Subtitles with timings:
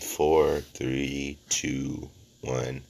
[0.00, 2.08] Four, three, two,
[2.40, 2.82] one.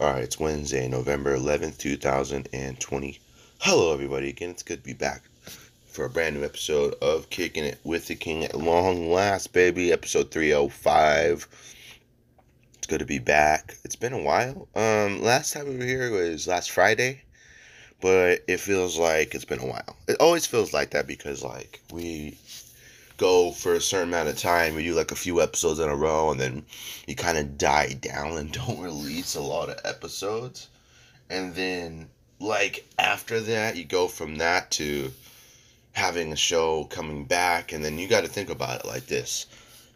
[0.00, 3.20] All right, it's Wednesday, November 11th, 2020.
[3.60, 4.30] Hello, everybody.
[4.30, 5.22] Again, it's good to be back
[5.86, 9.92] for a brand new episode of Kicking It with the King at long last, baby.
[9.92, 11.46] Episode 305.
[12.78, 13.76] It's good to be back.
[13.84, 14.66] It's been a while.
[14.74, 17.22] Um, last time we were here was last Friday,
[18.00, 19.96] but it feels like it's been a while.
[20.08, 22.36] It always feels like that because, like, we
[23.22, 24.74] go for a certain amount of time.
[24.74, 26.64] We do like a few episodes in a row, and then
[27.06, 30.66] you kind of die down and don't release a lot of episodes.
[31.30, 32.08] And then,
[32.40, 35.12] like, after that, you go from that to
[35.92, 39.46] having a show coming back, and then you got to think about it like this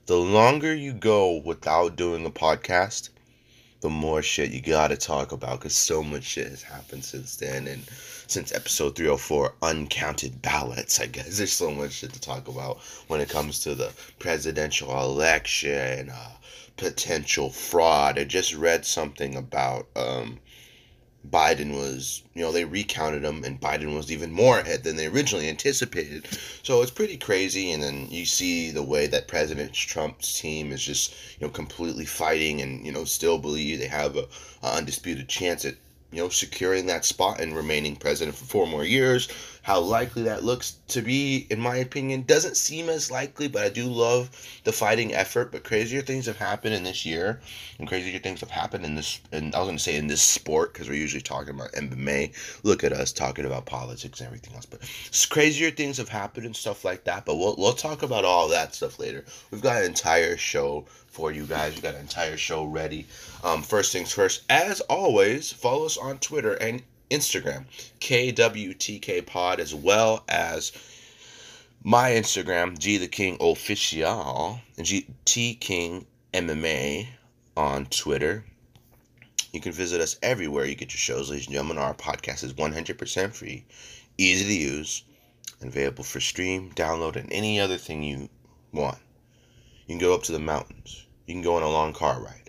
[0.06, 3.08] the longer you go without doing a podcast,
[3.80, 7.36] the more shit you got to talk about because so much shit has happened since
[7.36, 7.66] then.
[7.66, 7.82] And
[8.26, 11.36] since episode 304, uncounted ballots, I guess.
[11.38, 12.78] There's so much shit to talk about
[13.08, 16.32] when it comes to the presidential election, uh,
[16.76, 18.18] potential fraud.
[18.18, 20.38] I just read something about um,
[21.30, 25.06] Biden was, you know, they recounted them and Biden was even more ahead than they
[25.06, 26.26] originally anticipated.
[26.62, 27.72] So it's pretty crazy.
[27.72, 32.06] And then you see the way that President Trump's team is just, you know, completely
[32.06, 34.26] fighting and, you know, still believe they have a,
[34.62, 35.76] undisputed chance at,
[36.10, 39.28] you know, securing that spot and remaining president for four more years.
[39.66, 43.68] How likely that looks to be, in my opinion, doesn't seem as likely, but I
[43.68, 44.30] do love
[44.62, 45.50] the fighting effort.
[45.50, 47.40] But crazier things have happened in this year,
[47.80, 50.22] and crazier things have happened in this, and I was going to say in this
[50.22, 52.32] sport, because we're usually talking about MMA.
[52.62, 54.66] Look at us talking about politics and everything else.
[54.66, 54.88] But
[55.30, 57.24] crazier things have happened and stuff like that.
[57.24, 59.24] But we'll, we'll talk about all that stuff later.
[59.50, 61.74] We've got an entire show for you guys.
[61.74, 63.08] We've got an entire show ready.
[63.42, 67.64] Um, first things first, as always, follow us on Twitter and Instagram,
[68.00, 70.72] KWTK Pod, as well as
[71.82, 77.06] my Instagram, G the King Official, and G T King MMA
[77.56, 78.44] on Twitter.
[79.52, 81.78] You can visit us everywhere you get your shows, ladies and gentlemen.
[81.78, 83.64] Our podcast is 100% free,
[84.18, 85.04] easy to use,
[85.60, 88.28] and available for stream, download, and any other thing you
[88.72, 88.98] want.
[89.86, 91.06] You can go up to the mountains.
[91.26, 92.45] You can go on a long car ride.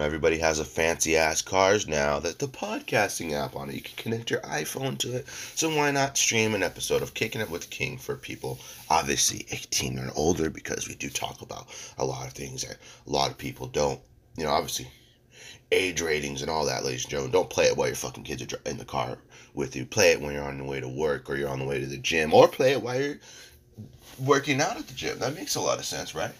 [0.00, 3.74] Everybody has a fancy ass cars now that the podcasting app on it.
[3.74, 5.28] You can connect your iPhone to it.
[5.28, 8.58] So why not stream an episode of Kicking It with King for people
[8.90, 12.76] obviously 18 and older because we do talk about a lot of things that
[13.06, 14.00] a lot of people don't.
[14.36, 14.88] You know, obviously
[15.72, 17.32] age ratings and all that, ladies and gentlemen.
[17.32, 19.18] Don't play it while your fucking kids are in the car
[19.54, 19.84] with you.
[19.84, 21.86] Play it when you're on the way to work or you're on the way to
[21.86, 23.18] the gym or play it while you're
[24.18, 25.18] working out at the gym.
[25.18, 26.32] That makes a lot of sense, right?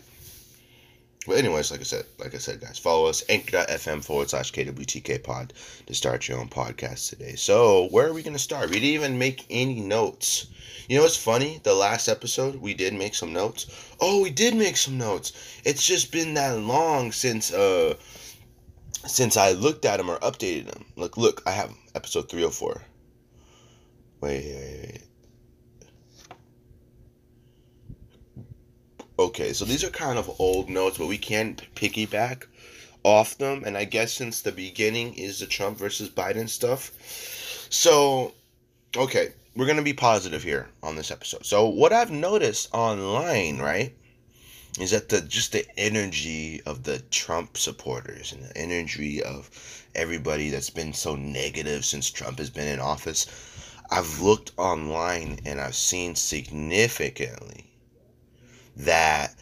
[1.26, 5.22] But anyways, like I said, like I said, guys, follow us anchor.fm forward slash KWTK
[5.22, 5.52] pod
[5.86, 7.34] to start your own podcast today.
[7.34, 8.70] So where are we gonna start?
[8.70, 10.46] We didn't even make any notes.
[10.88, 11.60] You know what's funny?
[11.64, 13.66] The last episode we did make some notes.
[14.00, 15.32] Oh, we did make some notes.
[15.64, 17.94] It's just been that long since uh
[19.06, 20.84] since I looked at them or updated them.
[20.96, 22.82] Look, look, I have episode 304.
[24.20, 25.02] Wait, wait, wait.
[29.38, 32.46] Okay, so these are kind of old notes, but we can piggyback
[33.04, 33.62] off them.
[33.64, 36.90] And I guess since the beginning is the Trump versus Biden stuff.
[37.70, 38.34] So,
[38.96, 41.46] okay, we're going to be positive here on this episode.
[41.46, 43.94] So, what I've noticed online, right,
[44.80, 49.48] is that the just the energy of the Trump supporters and the energy of
[49.94, 53.28] everybody that's been so negative since Trump has been in office.
[53.88, 57.68] I've looked online and I've seen significantly
[58.78, 59.34] that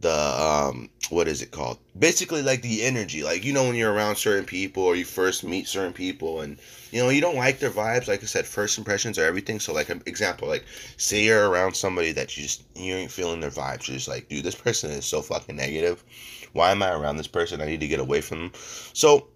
[0.00, 1.78] the um what is it called?
[1.98, 3.22] Basically like the energy.
[3.22, 6.58] Like you know when you're around certain people or you first meet certain people and
[6.92, 8.08] you know you don't like their vibes.
[8.08, 9.58] Like i said first impressions are everything.
[9.58, 10.64] So like an example like
[10.96, 13.88] say you're around somebody that you just you ain't feeling their vibes.
[13.88, 16.04] You're just like dude this person is so fucking negative.
[16.52, 17.60] Why am i around this person?
[17.60, 18.52] I need to get away from them.
[18.92, 19.28] So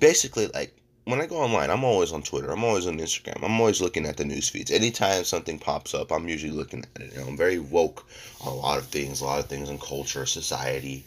[0.00, 2.50] basically like when I go online, I'm always on Twitter.
[2.50, 3.44] I'm always on Instagram.
[3.44, 4.72] I'm always looking at the news feeds.
[4.72, 7.12] Anytime something pops up, I'm usually looking at it.
[7.12, 8.04] You know, I'm very woke
[8.40, 11.06] on a lot of things, a lot of things in culture, society,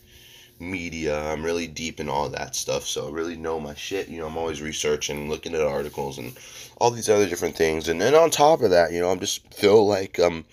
[0.58, 1.22] media.
[1.30, 4.08] I'm really deep in all that stuff, so I really know my shit.
[4.08, 6.38] You know, I'm always researching, looking at articles, and
[6.78, 7.90] all these other different things.
[7.90, 10.46] And then on top of that, you know, I'm just feel like I'm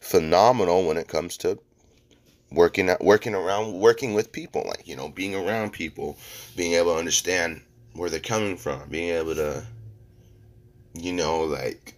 [0.00, 1.58] phenomenal when it comes to
[2.52, 6.18] working at working around working with people like you know being around people
[6.54, 7.62] being able to understand
[7.94, 9.64] where they're coming from, being able to,
[10.94, 11.94] you know, like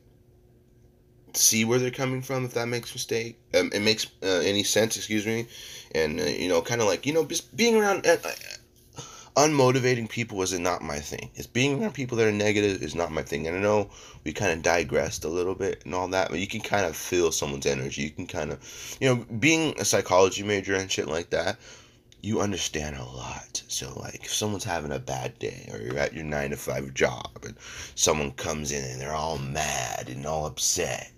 [1.36, 4.96] see where they're coming from if that makes mistake um, it makes uh, any sense
[4.96, 5.46] excuse me.
[5.94, 9.02] And uh, you know kind of like you know just being around uh, uh,
[9.36, 11.30] unmotivating people is not my thing.
[11.34, 13.46] It's being around people that are negative is not my thing.
[13.46, 13.90] And i know
[14.24, 16.96] we kind of digressed a little bit and all that but you can kind of
[16.96, 18.02] feel someone's energy.
[18.02, 21.58] You can kind of you know being a psychology major and shit like that
[22.24, 23.62] you understand a lot.
[23.68, 26.94] So like if someone's having a bad day or you're at your nine to five
[26.94, 27.54] job and
[27.94, 31.12] someone comes in and they're all mad and all upset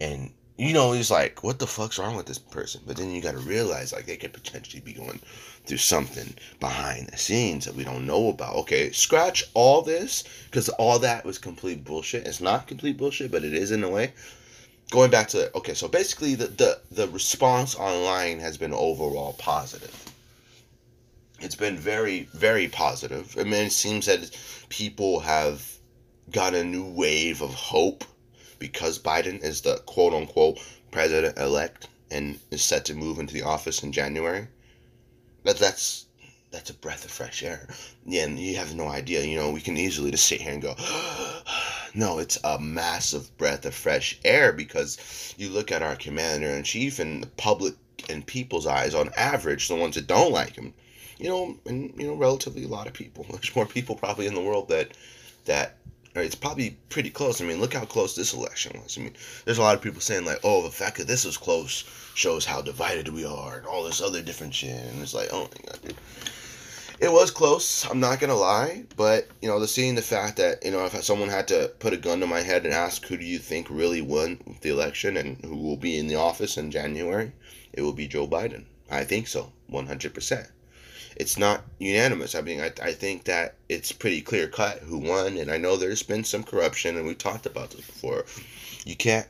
[0.00, 2.80] and you know it's like what the fuck's wrong with this person?
[2.84, 5.20] But then you got to realize like they could potentially be going
[5.64, 8.56] through something behind the scenes that we don't know about.
[8.56, 12.26] Okay scratch all this because all that was complete bullshit.
[12.26, 14.12] It's not complete bullshit but it is in a way.
[14.90, 20.06] Going back to okay so basically the the, the response online has been overall positive
[21.40, 23.36] it's been very, very positive.
[23.38, 24.36] I mean, it seems that
[24.68, 25.78] people have
[26.30, 28.04] got a new wave of hope
[28.58, 30.58] because Biden is the quote unquote
[30.90, 34.48] president elect and is set to move into the office in January.
[35.44, 36.06] That that's
[36.50, 37.68] that's a breath of fresh air.
[38.06, 39.24] Yeah, and you have no idea.
[39.24, 40.74] You know, we can easily just sit here and go,
[41.94, 46.62] no, it's a massive breath of fresh air because you look at our commander in
[46.62, 47.74] chief and the public
[48.08, 50.72] and people's eyes, on average, the ones that don't like him,
[51.18, 53.24] you know, and you know, relatively a lot of people.
[53.30, 54.96] There's more people probably in the world that
[55.46, 55.76] that
[56.14, 57.40] it's probably pretty close.
[57.40, 58.96] I mean, look how close this election was.
[58.96, 59.14] I mean,
[59.44, 61.84] there's a lot of people saying like, "Oh, the fact that this was close
[62.14, 64.70] shows how divided we are," and all this other different shit.
[64.70, 65.94] And it's like, oh my god, dude.
[66.98, 67.84] It was close.
[67.84, 71.04] I'm not gonna lie, but you know, the seeing the fact that you know, if
[71.04, 73.68] someone had to put a gun to my head and ask who do you think
[73.68, 77.32] really won the election and who will be in the office in January,
[77.74, 78.64] it will be Joe Biden.
[78.90, 80.48] I think so, 100 percent
[81.16, 82.34] it's not unanimous.
[82.34, 85.76] I mean, I, I think that it's pretty clear cut who won, and I know
[85.76, 88.24] there's been some corruption, and we talked about this before.
[88.84, 89.26] You can't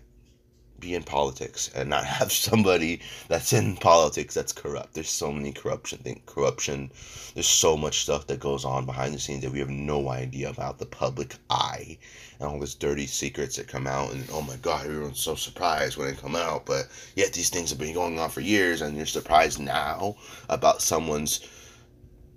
[0.78, 4.94] be in politics and not have somebody that's in politics that's corrupt.
[4.94, 6.90] There's so many corruption thing corruption.
[7.34, 10.50] There's so much stuff that goes on behind the scenes that we have no idea
[10.50, 11.98] about the public eye
[12.40, 15.96] and all these dirty secrets that come out and oh my god, everyone's so surprised
[15.96, 16.66] when they come out.
[16.66, 20.16] But yet these things have been going on for years and you're surprised now
[20.48, 21.40] about someone's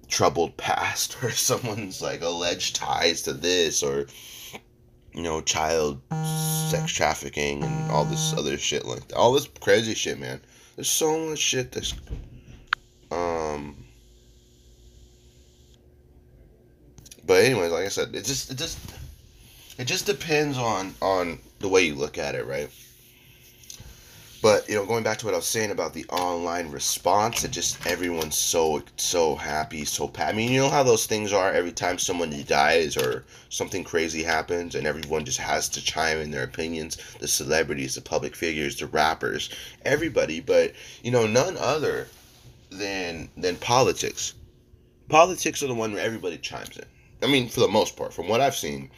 [0.10, 4.08] troubled past or someone's like alleged ties to this or
[5.14, 6.02] you know child
[6.70, 9.16] sex trafficking and all this other shit like that.
[9.16, 10.42] all this crazy shit man
[10.76, 11.94] there's so much shit that's
[13.12, 13.76] um
[17.26, 18.78] but anyways like i said it just it just
[19.78, 22.70] it just depends on on the way you look at it right
[24.42, 27.52] but you know, going back to what I was saying about the online response, it
[27.52, 31.52] just everyone's so so happy, so I mean, you know how those things are.
[31.52, 36.32] Every time someone dies or something crazy happens, and everyone just has to chime in
[36.32, 36.98] their opinions.
[37.20, 39.50] The celebrities, the public figures, the rappers,
[39.84, 40.40] everybody.
[40.40, 42.08] But you know, none other
[42.70, 44.34] than than politics.
[45.10, 46.86] Politics are the one where everybody chimes in.
[47.22, 48.90] I mean, for the most part, from what I've seen,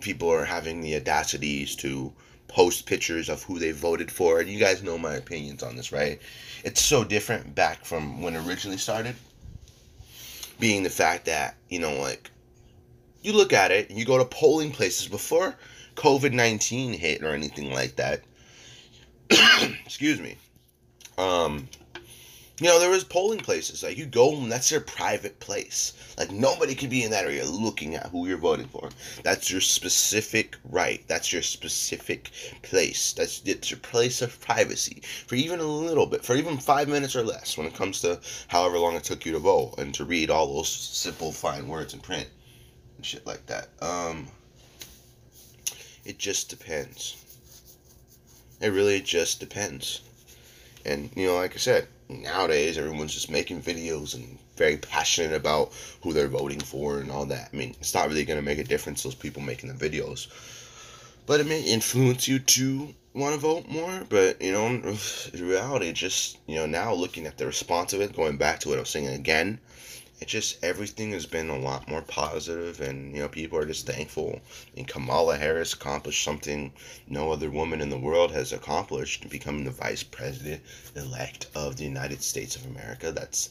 [0.00, 2.12] people are having the audacities to
[2.54, 4.38] post pictures of who they voted for.
[4.38, 6.20] And you guys know my opinions on this, right?
[6.62, 9.16] It's so different back from when originally started.
[10.60, 12.30] Being the fact that, you know, like,
[13.22, 15.56] you look at it and you go to polling places before
[15.96, 18.22] COVID 19 hit or anything like that.
[19.84, 20.36] Excuse me.
[21.18, 21.68] Um,
[22.60, 23.82] you know, there was polling places.
[23.82, 25.92] Like you go and that's your private place.
[26.16, 28.90] Like nobody could be in that area looking at who you're voting for.
[29.24, 31.02] That's your specific right.
[31.08, 32.30] That's your specific
[32.62, 33.12] place.
[33.12, 37.16] That's it's your place of privacy for even a little bit, for even five minutes
[37.16, 40.04] or less when it comes to however long it took you to vote and to
[40.04, 42.28] read all those simple fine words in print
[42.96, 43.70] and shit like that.
[43.82, 44.28] Um
[46.04, 47.16] it just depends.
[48.60, 50.02] It really just depends.
[50.84, 55.72] And you know, like I said, nowadays everyone's just making videos and very passionate about
[56.02, 57.50] who they're voting for and all that.
[57.52, 60.28] I mean, it's not really going to make a difference those people making the videos.
[61.26, 64.66] But it may influence you to want to vote more, but you know,
[65.32, 68.68] in reality, just you know, now looking at the response of it, going back to
[68.68, 69.58] what I was saying again,
[70.24, 73.86] it just everything has been a lot more positive and you know people are just
[73.86, 74.40] thankful.
[74.74, 76.72] And kamala harris accomplished something
[77.06, 80.62] no other woman in the world has accomplished becoming the vice president
[80.96, 83.12] elect of the united states of america.
[83.12, 83.50] That's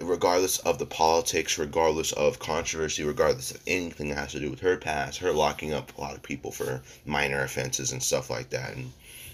[0.00, 4.60] regardless of the politics regardless of controversy regardless of anything that has to do with
[4.60, 8.48] her past her locking up a lot of people for minor offenses and stuff like
[8.48, 8.74] that.
[8.74, 8.90] And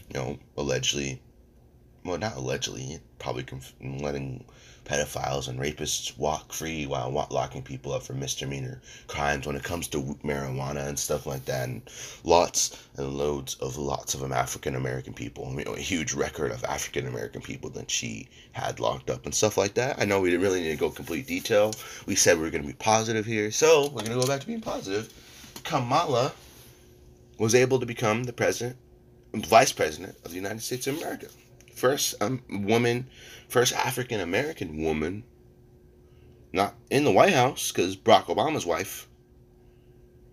[0.09, 1.21] you know allegedly
[2.05, 4.45] well not allegedly probably conf- letting
[4.87, 9.89] pedophiles and rapists walk free while locking people up for misdemeanor crimes when it comes
[9.89, 11.69] to marijuana and stuff like that.
[11.69, 11.83] And
[12.25, 15.53] lots and loads of lots of African American people.
[15.59, 19.35] You know, a huge record of African American people that she had locked up and
[19.35, 20.01] stuff like that.
[20.01, 21.75] I know we didn't really need to go complete detail.
[22.07, 24.41] We said we were going to be positive here, so we're going to go back
[24.41, 25.13] to being positive.
[25.65, 26.33] Kamala
[27.39, 28.77] was able to become the president,
[29.35, 31.27] vice president of the United States of America
[31.77, 33.07] first um, woman,
[33.49, 35.23] first African American woman,
[36.53, 39.07] not in the White House, because Barack Obama's wife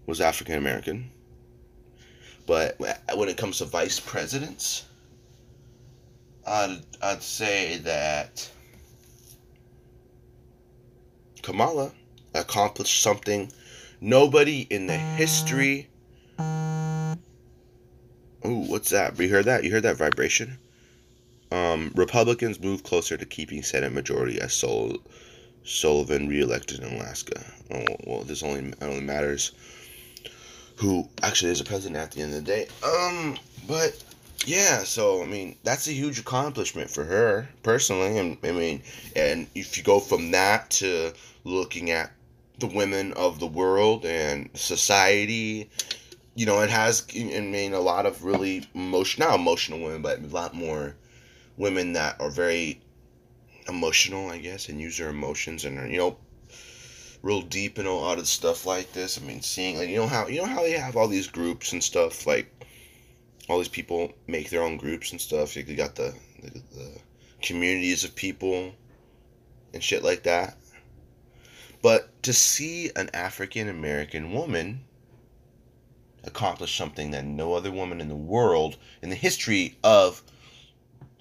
[0.06, 1.12] was African American.
[2.48, 4.86] But when it comes to vice presidents,
[6.46, 8.50] I'd, I'd say that
[11.42, 11.92] Kamala
[12.34, 13.52] accomplished something
[14.02, 15.88] nobody in the history.
[18.46, 19.18] Ooh, what's that?
[19.18, 19.64] You heard that?
[19.64, 20.58] You heard that vibration?
[21.54, 24.98] Um, Republicans move closer to keeping Senate majority as Sol-
[25.64, 27.46] Sullivan reelected in Alaska.
[27.70, 29.52] Oh, well, this only only matters
[30.78, 32.68] who actually is a president at the end of the day.
[32.84, 34.04] Um, but
[34.48, 38.82] yeah, so I mean that's a huge accomplishment for her personally, and I mean,
[39.16, 42.12] and if you go from that to looking at
[42.58, 45.70] the women of the world and society,
[46.34, 50.18] you know, it has I mean a lot of really emotional, not emotional women, but
[50.18, 50.96] a lot more
[51.58, 52.82] women that are very
[53.68, 56.18] emotional, I guess, and use their emotions and are, you know,
[57.22, 59.18] real deep in a lot of stuff like this.
[59.18, 61.72] I mean, seeing like you know how you know how they have all these groups
[61.72, 62.48] and stuff like
[63.50, 65.54] all these people make their own groups and stuff.
[65.54, 67.00] They got the, the, the
[67.42, 68.74] communities of people
[69.74, 70.58] and shit like that.
[71.82, 74.86] But to see an African American woman
[76.24, 80.24] accomplish something that no other woman in the world in the history of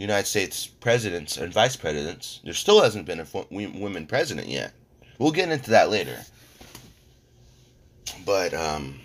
[0.02, 2.40] United States presidents and vice presidents.
[2.44, 4.72] There still hasn't been a women president yet.
[5.18, 6.18] We'll get into that later.
[8.26, 9.00] But um,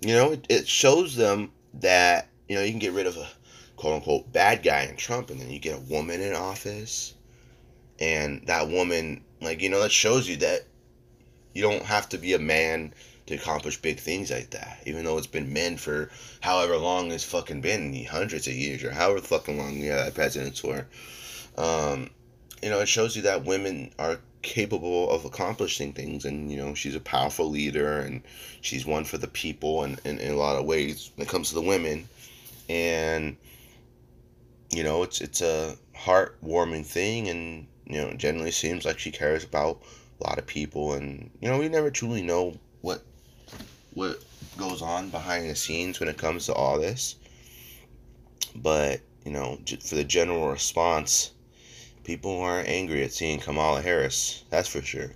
[0.00, 3.28] you know, it, it shows them that you know you can get rid of a
[3.76, 7.14] quote unquote bad guy in Trump, and then you get a woman in office,
[7.98, 10.62] and that woman, like you know, that shows you that
[11.54, 12.94] you don't have to be a man
[13.28, 14.82] to accomplish big things like that.
[14.86, 18.90] Even though it's been men for however long it's fucking been, hundreds of years or
[18.90, 20.86] however fucking long yeah that presidents were.
[21.56, 22.10] Um,
[22.62, 26.72] you know, it shows you that women are capable of accomplishing things and you know
[26.72, 28.22] she's a powerful leader and
[28.60, 31.48] she's one for the people and, and in a lot of ways when it comes
[31.48, 32.08] to the women
[32.68, 33.36] and
[34.70, 39.42] you know it's it's a heartwarming thing and you know generally seems like she cares
[39.42, 39.82] about
[40.20, 42.54] a lot of people and you know we never truly know
[43.98, 44.22] what
[44.56, 47.16] goes on behind the scenes when it comes to all this.
[48.54, 51.32] But, you know, for the general response,
[52.04, 54.44] people aren't angry at seeing Kamala Harris.
[54.50, 55.10] That's for sure.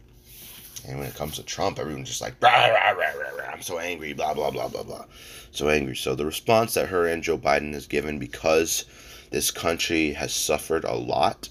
[0.89, 4.15] And when it comes to Trump, everyone's just like, rah, rah, rah, I'm so angry,
[4.15, 5.05] blah, blah, blah, blah, blah.
[5.53, 5.95] So angry.
[5.95, 8.85] So the response that her and Joe Biden has given because
[9.31, 11.49] this country has suffered a lot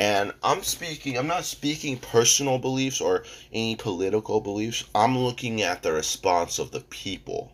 [0.00, 4.84] and I'm speaking, I'm not speaking personal beliefs or any political beliefs.
[4.94, 7.52] I'm looking at the response of the people.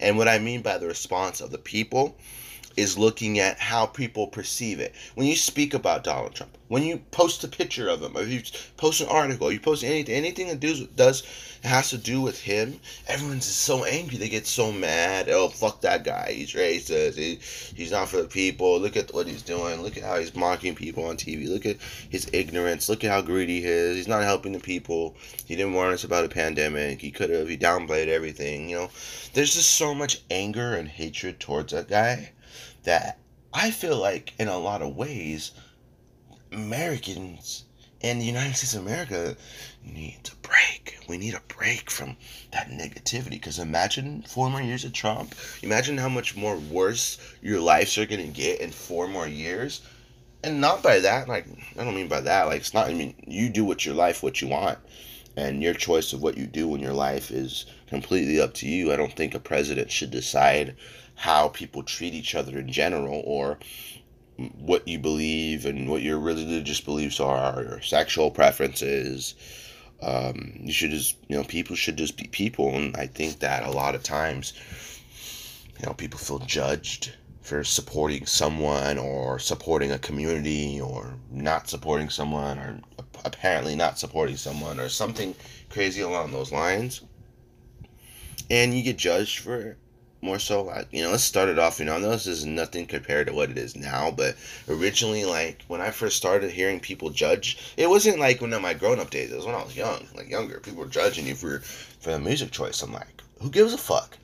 [0.00, 2.16] And what I mean by the response of the people
[2.76, 4.94] is looking at how people perceive it.
[5.14, 8.42] When you speak about Donald Trump, when you post a picture of him, or you
[8.76, 11.22] post an article, you post anything, anything that does does
[11.62, 14.16] has to do with him, everyone's so angry.
[14.18, 15.28] They get so mad.
[15.28, 16.32] Oh, fuck that guy.
[16.32, 17.16] He's racist.
[17.16, 17.38] He,
[17.74, 18.78] he's not for the people.
[18.80, 19.82] Look at what he's doing.
[19.82, 21.48] Look at how he's mocking people on TV.
[21.48, 21.76] Look at
[22.10, 22.88] his ignorance.
[22.88, 23.96] Look at how greedy he is.
[23.96, 25.16] He's not helping the people.
[25.46, 27.00] He didn't warn us about a pandemic.
[27.00, 27.48] He could have.
[27.48, 28.68] He downplayed everything.
[28.68, 28.90] You know,
[29.32, 32.30] there's just so much anger and hatred towards that guy
[32.84, 33.18] that
[33.52, 35.52] I feel like in a lot of ways,
[36.52, 37.64] Americans
[38.00, 39.36] in the United States of America
[39.82, 40.98] need to break.
[41.08, 42.16] We need a break from
[42.52, 43.30] that negativity.
[43.30, 45.34] Because imagine four more years of Trump.
[45.62, 49.80] Imagine how much more worse your lives are going to get in four more years.
[50.42, 51.46] and not by that, like
[51.78, 52.88] I don't mean by that, like it's not.
[52.88, 54.78] I mean, you do what your life, what you want,
[55.36, 58.92] and your choice of what you do in your life is completely up to you.
[58.92, 60.76] I don't think a president should decide
[61.14, 63.58] how people treat each other in general or
[64.36, 69.34] what you believe and what your religious beliefs are, your sexual preferences.
[70.02, 73.64] Um, you should just, you know, people should just be people, and I think that
[73.64, 74.52] a lot of times,
[75.78, 82.08] you know, people feel judged for supporting someone or supporting a community or not supporting
[82.08, 82.80] someone or
[83.24, 85.34] apparently not supporting someone or something
[85.70, 87.02] crazy along those lines.
[88.50, 89.76] And you get judged for
[90.24, 90.72] more so.
[90.90, 91.78] You know, let's start it off.
[91.78, 94.36] You know, I know this is nothing compared to what it is now, but
[94.68, 98.72] originally, like when I first started hearing people judge, it wasn't like when in my
[98.72, 99.30] grown up days.
[99.30, 100.60] It was when I was young, like younger.
[100.60, 102.82] People were judging you for for the music choice.
[102.82, 104.16] I'm like, who gives a fuck?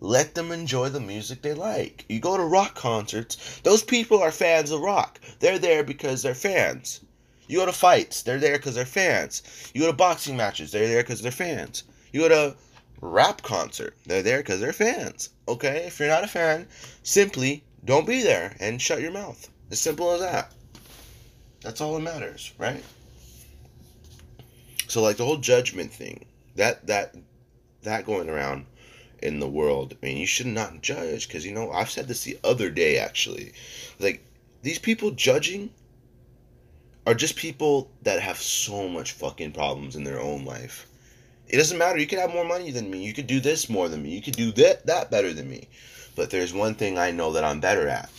[0.00, 2.04] Let them enjoy the music they like.
[2.08, 5.20] You go to rock concerts, those people are fans of rock.
[5.38, 7.00] They're there because they're fans.
[7.46, 9.42] You go to fights, they're there because they're fans.
[9.72, 11.84] You go to boxing matches, they're there because they're fans.
[12.12, 12.56] You go to
[13.00, 15.30] rap concert, they're there because they're fans.
[15.48, 15.84] Okay?
[15.86, 16.66] If you're not a fan,
[17.02, 19.48] simply don't be there and shut your mouth.
[19.70, 20.52] As simple as that.
[21.62, 22.82] That's all that matters, right?
[24.88, 27.14] So like the whole judgment thing, that that
[27.82, 28.66] that going around
[29.24, 29.94] in the world.
[29.94, 32.98] I mean, you should not judge because, you know, I've said this the other day
[32.98, 33.52] actually.
[33.98, 34.22] Like,
[34.62, 35.70] these people judging
[37.06, 40.86] are just people that have so much fucking problems in their own life.
[41.54, 42.00] It doesn't matter.
[42.00, 43.04] You could have more money than me.
[43.04, 44.10] You could do this more than me.
[44.10, 45.68] You could do that that better than me.
[46.16, 48.10] But there's one thing I know that I'm better at.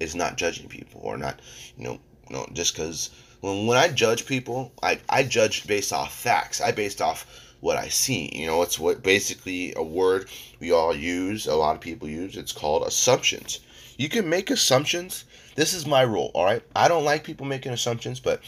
[0.00, 1.40] Is not judging people or not,
[1.76, 2.00] you know,
[2.30, 3.10] you know just because
[3.42, 6.62] when when I judge people, I I judge based off facts.
[6.62, 7.26] I based off
[7.60, 8.30] what I see.
[8.34, 12.34] You know, it's what basically a word we all use, a lot of people use.
[12.34, 13.60] It's called assumptions.
[13.98, 15.26] You can make assumptions.
[15.54, 16.62] This is my rule, all right?
[16.74, 18.40] I don't like people making assumptions, but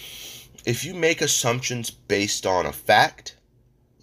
[0.64, 3.35] if you make assumptions based on a fact,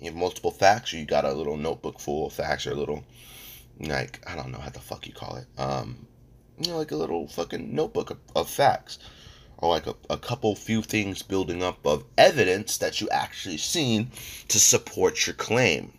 [0.03, 2.75] you have multiple facts, or you got a little notebook full of facts, or a
[2.75, 3.03] little,
[3.79, 5.47] like, I don't know how the fuck you call it.
[5.57, 6.07] Um,
[6.59, 8.99] you know, like a little fucking notebook of, of facts
[9.63, 14.11] or like a, a couple few things building up of evidence that you actually seen
[14.49, 15.93] to support your claim.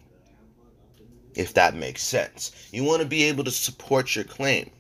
[1.34, 2.52] If that makes sense.
[2.72, 4.70] You want to be able to support your claim.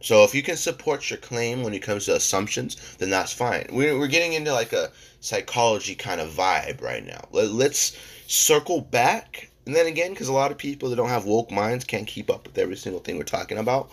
[0.00, 3.66] So if you can support your claim when it comes to assumptions, then that's fine.
[3.72, 7.20] We're, we're getting into like a psychology kind of vibe right now.
[7.32, 9.50] Let, let's circle back.
[9.66, 12.30] And then again, because a lot of people that don't have woke minds can't keep
[12.30, 13.90] up with every single thing we're talking about.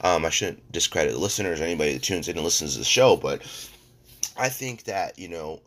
[0.00, 3.16] Um, I shouldn't discredit listeners or anybody that tunes in and listens to the show,
[3.16, 3.42] but
[4.36, 5.60] I think that, you know,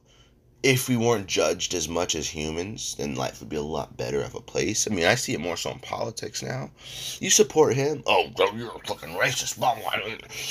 [0.63, 4.21] if we weren't judged as much as humans, then life would be a lot better
[4.21, 4.87] of a place.
[4.89, 6.71] I mean, I see it more so in politics now.
[7.19, 8.01] You support him?
[8.07, 9.59] Oh, you're a fucking racist.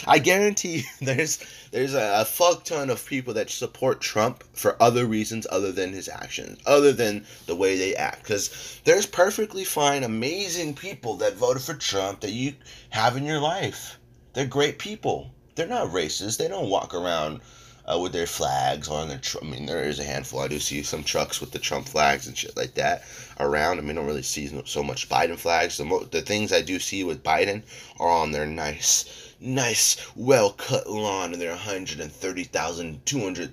[0.07, 1.41] I guarantee you, there's
[1.73, 5.93] there's a, a fuck ton of people that support Trump for other reasons other than
[5.93, 8.23] his actions, other than the way they act.
[8.23, 12.55] Because there's perfectly fine, amazing people that voted for Trump that you
[12.91, 13.99] have in your life.
[14.35, 15.33] They're great people.
[15.57, 16.39] They're not racist.
[16.39, 17.41] They don't walk around
[17.87, 19.19] uh, with their flags on their.
[19.19, 20.41] Tr- I mean, there is a handful.
[20.41, 23.05] I do see some trucks with the Trump flags and shit like that
[23.39, 23.79] around.
[23.79, 25.77] I mean, I don't really see so much Biden flags.
[25.77, 27.63] The mo- the things I do see with Biden
[28.01, 33.21] are on their nice, nice, well cut lawn in their hundred and thirty thousand, two
[33.21, 33.53] hundred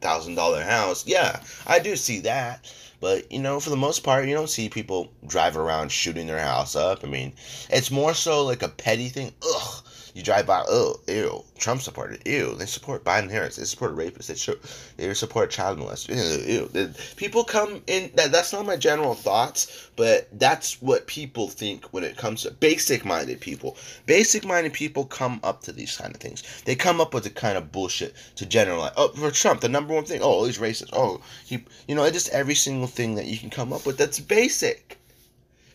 [0.00, 1.06] thousand dollar house.
[1.06, 2.72] Yeah, I do see that.
[3.00, 6.38] But you know, for the most part, you don't see people drive around shooting their
[6.38, 7.02] house up.
[7.02, 7.32] I mean,
[7.70, 9.32] it's more so like a petty thing.
[9.42, 9.84] Ugh
[10.14, 14.28] you drive by, oh, ew, Trump supported, ew, they support Biden Harris, they support rapists,
[14.28, 14.54] they, show,
[14.96, 16.94] they support child molesters, ew, ew.
[17.16, 22.04] People come in, that, that's not my general thoughts, but that's what people think when
[22.04, 23.76] it comes to basic minded people.
[24.06, 26.62] Basic minded people come up to these kind of things.
[26.64, 28.92] They come up with the kind of bullshit to generalize.
[28.96, 30.90] Oh, for Trump, the number one thing, oh, he's racist.
[30.92, 33.98] Oh, he, you know, it's just every single thing that you can come up with
[33.98, 34.96] that's basic.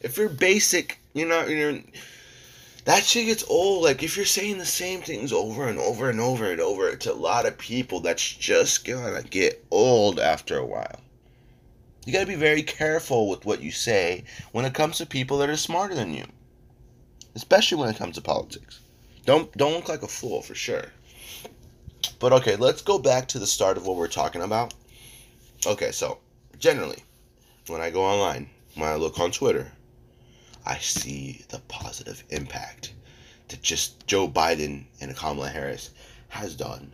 [0.01, 1.79] If you're basic, you're not, you're,
[2.85, 3.83] that shit gets old.
[3.83, 7.13] Like if you're saying the same things over and over and over and over to
[7.13, 10.99] a lot of people, that's just gonna get old after a while.
[12.05, 15.49] You gotta be very careful with what you say when it comes to people that
[15.49, 16.25] are smarter than you.
[17.35, 18.79] Especially when it comes to politics.
[19.25, 20.85] Don't don't look like a fool for sure.
[22.19, 24.73] But okay, let's go back to the start of what we're talking about.
[25.65, 26.19] Okay, so
[26.57, 27.03] generally,
[27.67, 29.71] when I go online, when I look on Twitter,
[30.65, 32.93] I see the positive impact
[33.47, 35.89] that just Joe Biden and Kamala Harris
[36.29, 36.93] has done.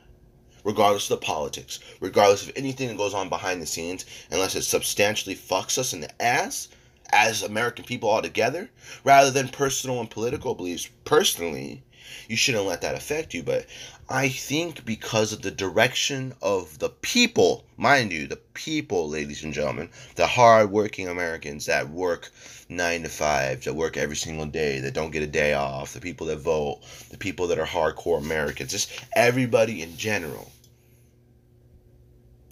[0.63, 4.63] Regardless of the politics, regardless of anything that goes on behind the scenes, unless it
[4.63, 6.69] substantially fucks us in the ass
[7.11, 8.69] as American people altogether,
[9.03, 10.89] rather than personal and political beliefs.
[11.03, 11.83] Personally,
[12.27, 13.43] you shouldn't let that affect you.
[13.43, 13.65] But
[14.07, 19.51] I think because of the direction of the people, mind you, the people, ladies and
[19.51, 22.31] gentlemen, the hard-working Americans that work
[22.69, 25.99] nine to five, that work every single day, that don't get a day off, the
[25.99, 30.51] people that vote, the people that are hardcore Americans, just everybody in general.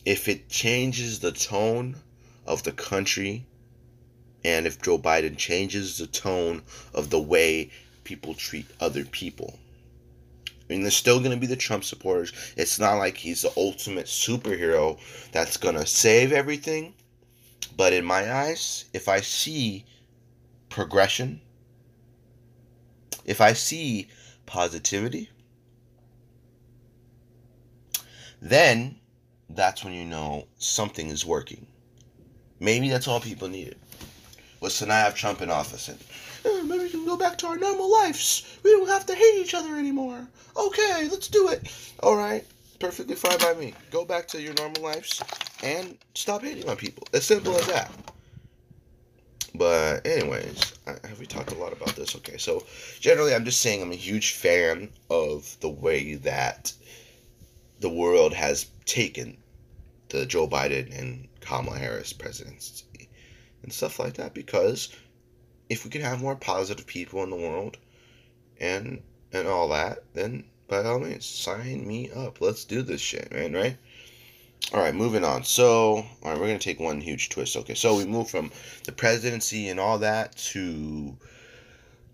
[0.05, 1.97] If it changes the tone
[2.47, 3.45] of the country,
[4.43, 6.63] and if Joe Biden changes the tone
[6.95, 7.69] of the way
[8.03, 9.59] people treat other people,
[10.69, 12.32] I mean, there's still going to be the Trump supporters.
[12.56, 14.97] It's not like he's the ultimate superhero
[15.32, 16.93] that's going to save everything.
[17.76, 19.86] But in my eyes, if I see
[20.69, 21.41] progression,
[23.26, 24.10] if I see
[24.45, 25.30] positivity,
[28.41, 28.95] then
[29.49, 31.65] that's when you know something is working.
[32.60, 33.78] Maybe that's all people needed
[34.60, 35.99] was to not have Trump in office and
[36.45, 38.58] eh, maybe we can go back to our normal lives.
[38.63, 40.27] We don't have to hate each other anymore.
[40.56, 41.71] Okay, let's do it.
[42.01, 42.45] All right,
[42.79, 43.73] perfectly fine by me.
[43.91, 45.21] Go back to your normal lives
[45.63, 47.08] and stop hating on people.
[47.13, 47.91] As simple as that.
[49.56, 52.15] But anyways, I, have we talked a lot about this?
[52.15, 52.63] Okay, so
[52.99, 56.73] generally, I'm just saying I'm a huge fan of the way that
[57.79, 59.38] the world has taken
[60.10, 63.10] the Joe Biden and Kamala Harris presidency
[63.62, 64.89] and stuff like that because
[65.73, 67.77] if we could have more positive people in the world
[68.59, 72.39] and and all that, then by all means, sign me up.
[72.39, 73.77] Let's do this shit, man, right?
[74.71, 75.43] All right, moving on.
[75.43, 77.57] So, all right, we're to take one huge twist.
[77.57, 78.51] Okay, so we move from
[78.86, 81.17] the presidency and all that to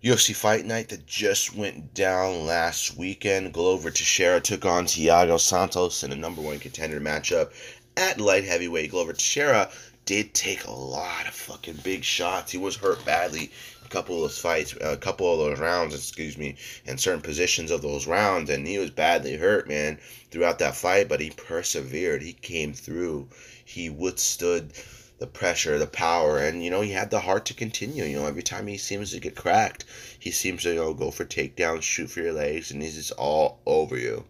[0.02, 3.52] UFC Fight Night that just went down last weekend.
[3.52, 7.52] Glover Teixeira took on Thiago Santos in a number one contender matchup
[7.96, 8.90] at light heavyweight.
[8.90, 9.70] Glover Teixeira
[10.10, 12.50] did take a lot of fucking big shots.
[12.50, 13.52] He was hurt badly
[13.84, 17.70] a couple of those fights, a couple of those rounds, excuse me, and certain positions
[17.70, 20.00] of those rounds, and he was badly hurt, man,
[20.32, 21.08] throughout that fight.
[21.08, 22.22] But he persevered.
[22.22, 23.28] He came through.
[23.64, 24.72] He withstood
[25.18, 28.02] the pressure, the power, and you know he had the heart to continue.
[28.02, 29.84] You know, every time he seems to get cracked,
[30.18, 33.12] he seems to you know go for takedowns, shoot for your legs, and he's just
[33.12, 34.24] all over you.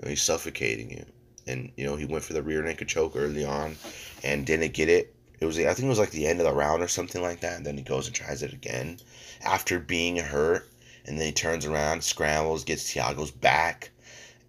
[0.00, 1.06] you know, he's suffocating you
[1.46, 3.76] and you know he went for the rear naked choke early on
[4.22, 5.14] and didn't get it.
[5.40, 7.40] It was I think it was like the end of the round or something like
[7.40, 7.56] that.
[7.56, 8.98] And then he goes and tries it again
[9.44, 10.68] after being hurt,
[11.04, 13.90] and then he turns around, scrambles, gets Thiago's back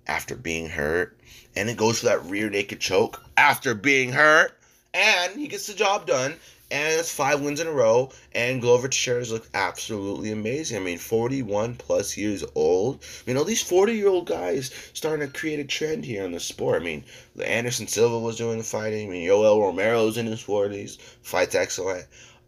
[0.08, 1.18] after being hurt,
[1.56, 4.58] and it goes for that rear naked choke after being hurt,
[4.94, 6.36] and he gets the job done
[6.74, 8.12] and it's five wins in a row.
[8.34, 10.78] And Glover Teixeira's look absolutely amazing.
[10.78, 13.04] I mean, 41 plus years old.
[13.04, 16.32] I mean, all these 40 year old guys starting to create a trend here in
[16.32, 16.82] the sport.
[16.82, 17.04] I mean,
[17.46, 19.08] Anderson Silva was doing the fighting.
[19.08, 20.98] I mean, Yoel Romero's in his 40s.
[21.22, 22.08] Fights excellent.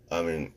[0.09, 0.51] I mean,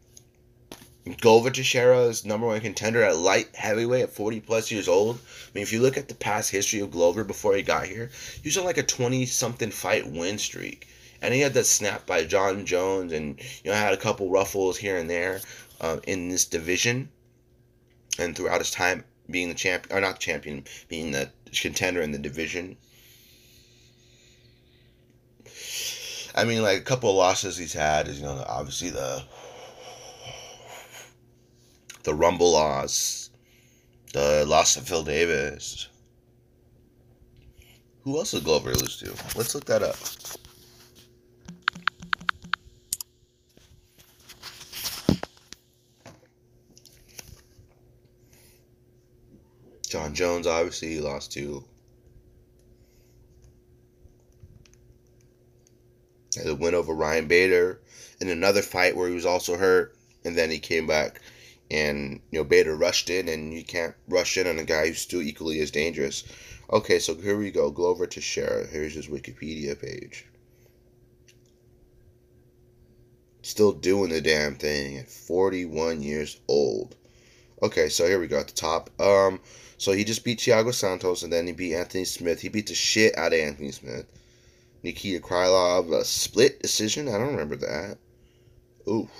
[1.20, 5.16] Glover Teixeira is number one contender at light heavyweight at 40 plus years old.
[5.16, 8.10] I mean, if you look at the past history of Glover before he got here,
[8.42, 10.88] he was on like a 20 something fight win streak
[11.22, 14.76] and he had that snap by Jon Jones, and you know had a couple ruffles
[14.76, 15.40] here and there
[15.80, 17.08] uh, in this division,
[18.18, 22.12] and throughout his time being the champion or not the champion, being the contender in
[22.12, 22.76] the division.
[26.34, 29.22] I mean, like a couple losses he's had is you know obviously the
[32.04, 33.30] the Rumble loss,
[34.12, 35.88] the loss of Phil Davis.
[38.02, 39.14] Who else did Glover lose to?
[39.36, 39.96] Let's look that up.
[49.88, 51.64] Jon Jones, obviously, he lost to.
[56.42, 57.80] The win over Ryan Bader
[58.20, 61.20] in another fight where he was also hurt, and then he came back,
[61.70, 65.00] and you know Bader rushed in, and you can't rush in on a guy who's
[65.00, 66.24] still equally as dangerous.
[66.70, 67.70] Okay, so here we go.
[67.70, 68.66] Glover Teixeira.
[68.66, 70.26] Here's his Wikipedia page.
[73.42, 76.94] Still doing the damn thing at 41 years old.
[77.62, 78.90] Okay, so here we go at the top.
[79.00, 79.40] Um,
[79.78, 82.40] so he just beat Thiago Santos and then he beat Anthony Smith.
[82.40, 84.06] He beat the shit out of Anthony Smith.
[84.82, 87.08] Nikita Krylov, a split decision?
[87.08, 87.98] I don't remember that.
[88.88, 89.10] Oof.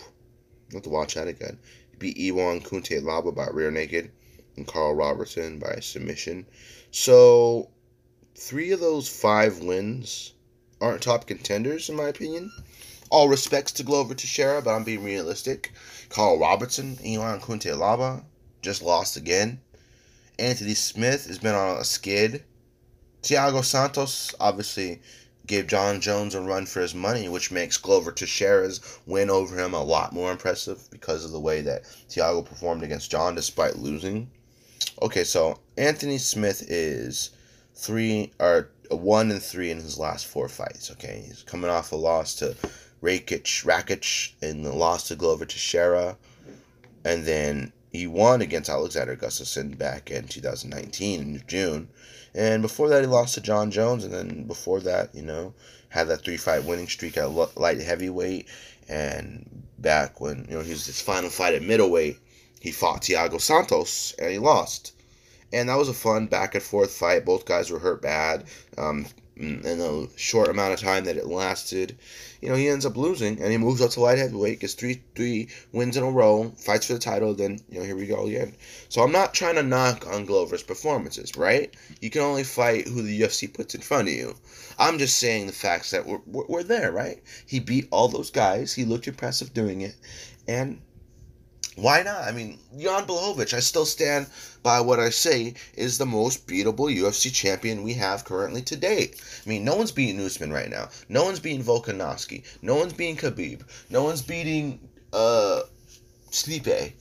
[0.70, 1.58] I have to watch that again.
[1.92, 4.10] He beat Ion Cutelaba by rear naked
[4.56, 6.44] and Carl Robertson by submission.
[6.90, 7.70] So,
[8.34, 10.34] three of those five wins
[10.80, 12.52] aren't top contenders, in my opinion.
[13.10, 15.72] All respects to Glover Teixeira, but I'm being realistic.
[16.08, 18.24] Carl Robertson, Ion Cutelaba
[18.60, 19.60] just lost again.
[20.38, 22.44] Anthony Smith has been on a skid.
[23.22, 25.00] Thiago Santos obviously
[25.46, 29.74] gave Jon Jones a run for his money, which makes Glover Teixeira's win over him
[29.74, 34.30] a lot more impressive because of the way that Thiago performed against Jon despite losing.
[35.02, 37.30] Okay, so Anthony Smith is
[37.74, 40.90] three or one and three in his last four fights.
[40.92, 42.54] Okay, he's coming off a loss to
[43.02, 46.16] Rakic, Rakic, and the loss to Glover Teixeira,
[47.04, 51.88] and then he won against Alexander Gustafsson back in 2019 in June,
[52.32, 55.52] and before that he lost to Jon Jones, and then before that, you know,
[55.88, 58.46] had that three fight winning streak at light heavyweight,
[58.88, 62.18] and back when you know he was his final fight at middleweight,
[62.60, 64.92] he fought Thiago Santos and he lost
[65.52, 67.24] and that was a fun back and forth fight.
[67.24, 68.44] Both guys were hurt bad.
[68.76, 69.06] Um,
[69.38, 71.96] in the short amount of time that it lasted,
[72.40, 75.00] you know, he ends up losing and he moves up to light heavyweight, gets three
[75.14, 78.26] three wins in a row, fights for the title, then you know, here we go
[78.26, 78.54] again.
[78.88, 81.72] So I'm not trying to knock on Glover's performances, right?
[82.00, 84.34] You can only fight who the UFC puts in front of you.
[84.78, 87.22] I'm just saying the facts that were, were, were there, right?
[87.46, 88.74] He beat all those guys.
[88.74, 89.94] He looked impressive doing it,
[90.48, 90.80] and
[91.82, 92.24] why not?
[92.24, 94.26] I mean, Jan Blachowicz, I still stand
[94.62, 99.20] by what I say is the most beatable UFC champion we have currently to date.
[99.44, 100.88] I mean, no one's beating Usman right now.
[101.08, 102.42] No one's beating Volkanovski.
[102.62, 103.62] No one's beating Khabib.
[103.90, 104.80] No one's beating
[105.12, 105.62] uh
[106.30, 106.92] Stipe.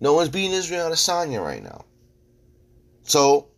[0.00, 1.84] No one's beating Israel Adesanya right now.
[3.02, 3.48] So,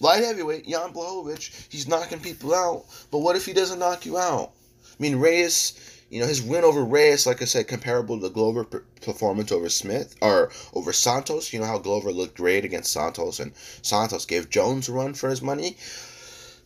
[0.00, 2.84] light heavyweight, Jan Blachowicz, he's knocking people out.
[3.10, 4.52] But what if he doesn't knock you out?
[4.84, 8.64] I mean, Reyes you know, his win over Reyes, like I said, comparable to Glover
[8.64, 11.52] performance over Smith or over Santos.
[11.52, 15.30] You know how Glover looked great against Santos, and Santos gave Jones a run for
[15.30, 15.76] his money.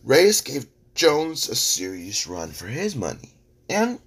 [0.03, 3.35] Reyes gave Jones a serious run for his money,
[3.69, 3.99] and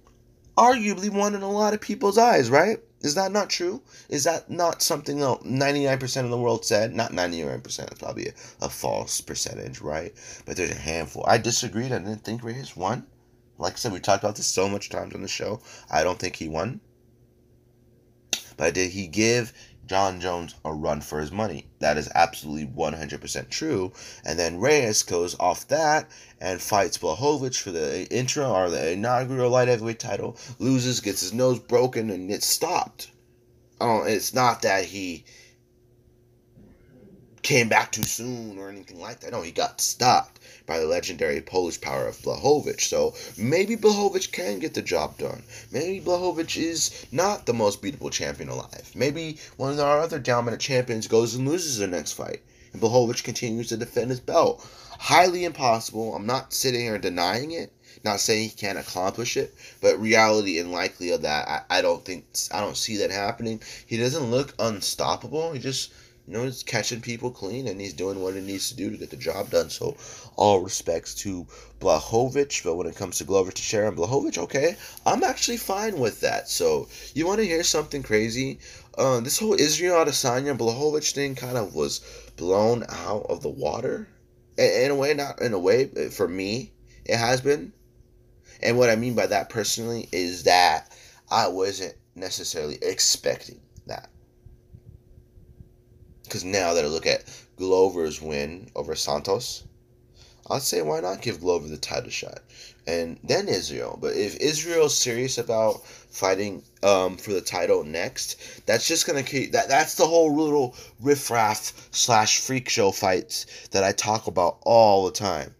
[0.57, 2.49] arguably won in a lot of people's eyes.
[2.49, 2.79] Right?
[2.99, 3.81] Is that not true?
[4.09, 6.93] Is that not something that 99% of the world said?
[6.93, 8.33] Not 99%, it's probably a,
[8.65, 10.13] a false percentage, right?
[10.45, 11.23] But there's a handful.
[11.25, 11.93] I disagreed.
[11.93, 13.07] I didn't think Reyes won.
[13.59, 15.61] Like I said, we talked about this so much times on the show.
[15.91, 16.79] I don't think he won.
[18.55, 19.53] But did he give
[19.85, 21.67] Jon Jones a run for his money?
[21.79, 23.91] That is absolutely 100% true.
[24.23, 29.49] And then Reyes goes off that and fights Blachowicz for the intro or the inaugural
[29.49, 33.11] light heavyweight title, loses, gets his nose broken, and it's stopped.
[33.81, 35.25] Oh, it's not that he
[37.41, 39.31] came back too soon or anything like that.
[39.31, 42.81] No, he got stopped by the legendary Polish power of Blachowicz.
[42.81, 45.43] So maybe Blachowicz can get the job done.
[45.71, 48.91] Maybe Blachowicz is not the most beatable champion alive.
[48.93, 52.41] Maybe one of our other dominant champions goes and loses the next fight.
[52.73, 54.65] And Blachowicz continues to defend his belt.
[54.99, 56.13] Highly impossible.
[56.15, 57.71] I'm not sitting here denying it.
[58.03, 62.05] Not saying he can't accomplish it, but reality and likely of that, I, I don't
[62.05, 63.61] think I don't see that happening.
[63.85, 65.51] He doesn't look unstoppable.
[65.51, 65.91] He just
[66.29, 68.97] you know, he's catching people clean and he's doing what he needs to do to
[68.97, 69.71] get the job done.
[69.71, 69.97] So,
[70.35, 71.47] all respects to
[71.79, 72.63] Blachowicz.
[72.63, 74.75] But when it comes to Glover Teixeira and Blachowicz, okay,
[75.07, 76.47] I'm actually fine with that.
[76.47, 78.59] So, you want to hear something crazy?
[78.95, 82.01] Uh, this whole Israel Adesanya Blachowicz thing kind of was
[82.37, 84.07] blown out of the water.
[84.55, 86.73] In a way, not in a way, for me,
[87.05, 87.73] it has been.
[88.61, 90.95] And what I mean by that personally is that
[91.31, 93.61] I wasn't necessarily expecting.
[96.29, 97.23] Because now that I look at
[97.57, 99.63] Glover's win over Santos,
[100.47, 102.41] I'd say why not give Glover the title shot,
[102.85, 103.97] and then Israel.
[103.99, 108.35] But if Israel's serious about fighting um, for the title next,
[108.67, 109.69] that's just gonna keep that.
[109.69, 115.11] That's the whole little riffraff slash freak show fights that I talk about all the
[115.11, 115.55] time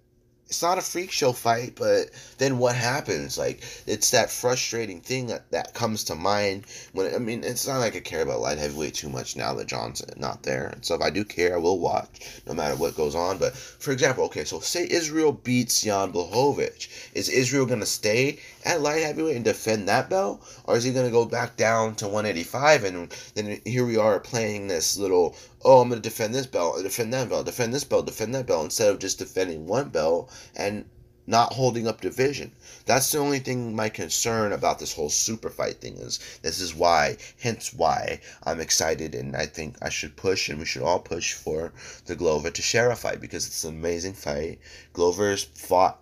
[0.50, 2.10] it's not a freak show fight, but
[2.40, 3.38] then what happens?
[3.38, 7.78] Like it's that frustrating thing that, that comes to mind when I mean it's not
[7.78, 10.66] like I care about light heavyweight too much now that Jon's not there.
[10.68, 13.38] And so if I do care, I will watch no matter what goes on.
[13.38, 18.82] But for example, okay, so say Israel beats Jan Blachowicz, is Israel gonna stay at
[18.82, 22.86] light heavyweight and defend that belt, or is he gonna go back down to 185?
[22.86, 25.36] And then here we are playing this little
[25.66, 28.48] oh, I'm going to defend this belt, defend that belt, defend this belt, defend that
[28.48, 30.86] belt, instead of just defending one belt and
[31.30, 32.52] not holding up division.
[32.86, 36.20] That's the only thing my concern about this whole super fight thing is.
[36.42, 40.66] This is why, hence why I'm excited and I think I should push and we
[40.66, 41.72] should all push for
[42.06, 44.60] the Glover to Teixeira fight because it's an amazing fight.
[44.94, 46.02] Glover's fought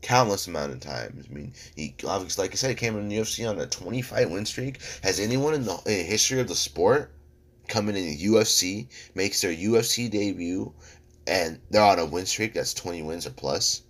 [0.00, 1.26] countless amount of times.
[1.28, 4.00] I mean, he obviously, like I said, he came in the UFC on a 20
[4.02, 4.78] fight win streak.
[5.02, 7.10] Has anyone in the in history of the sport
[7.66, 10.72] coming in the UFC, makes their UFC debut,
[11.26, 13.82] and they're on a win streak that's 20 wins or plus.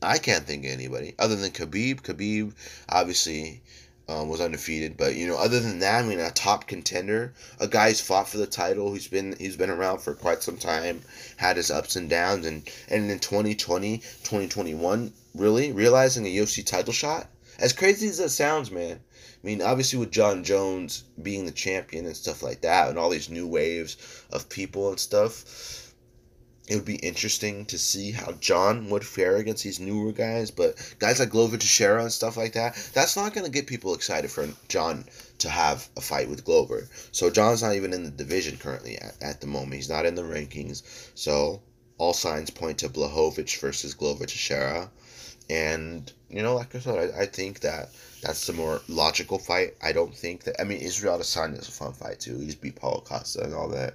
[0.00, 2.02] I can't think of anybody other than Khabib.
[2.02, 2.54] Khabib
[2.88, 3.62] obviously
[4.08, 7.66] um, was undefeated, but you know, other than that, I mean, a top contender, a
[7.66, 11.02] guy who's fought for the title, who's been he's been around for quite some time,
[11.36, 16.92] had his ups and downs, and and in 2020, 2021, really realizing a UFC title
[16.92, 17.26] shot
[17.58, 19.00] As crazy as that sounds, man.
[19.42, 23.10] I mean, obviously with Jon Jones being the champion and stuff like that, and all
[23.10, 23.96] these new waves
[24.30, 25.87] of people and stuff,
[26.68, 30.50] it would be interesting to see how Jon would fare against these newer guys.
[30.50, 33.94] But guys like Glover Teixeira and stuff like that, that's not going to get people
[33.94, 35.06] excited for Jon
[35.38, 36.86] to have a fight with Glover.
[37.10, 39.74] So Jon's not even in the division currently at, at the moment.
[39.74, 40.82] He's not in the rankings.
[41.14, 41.62] So
[41.96, 44.90] all signs point to Blachowicz versus Glover Teixeira.
[45.48, 47.88] And, you know, like I said, I, I think that
[48.20, 49.74] that's the more logical fight.
[49.82, 50.60] I don't think that.
[50.60, 52.38] I mean, Israel Adesanya is a fun fight, too.
[52.38, 53.94] He just beat Paulo Costa and all that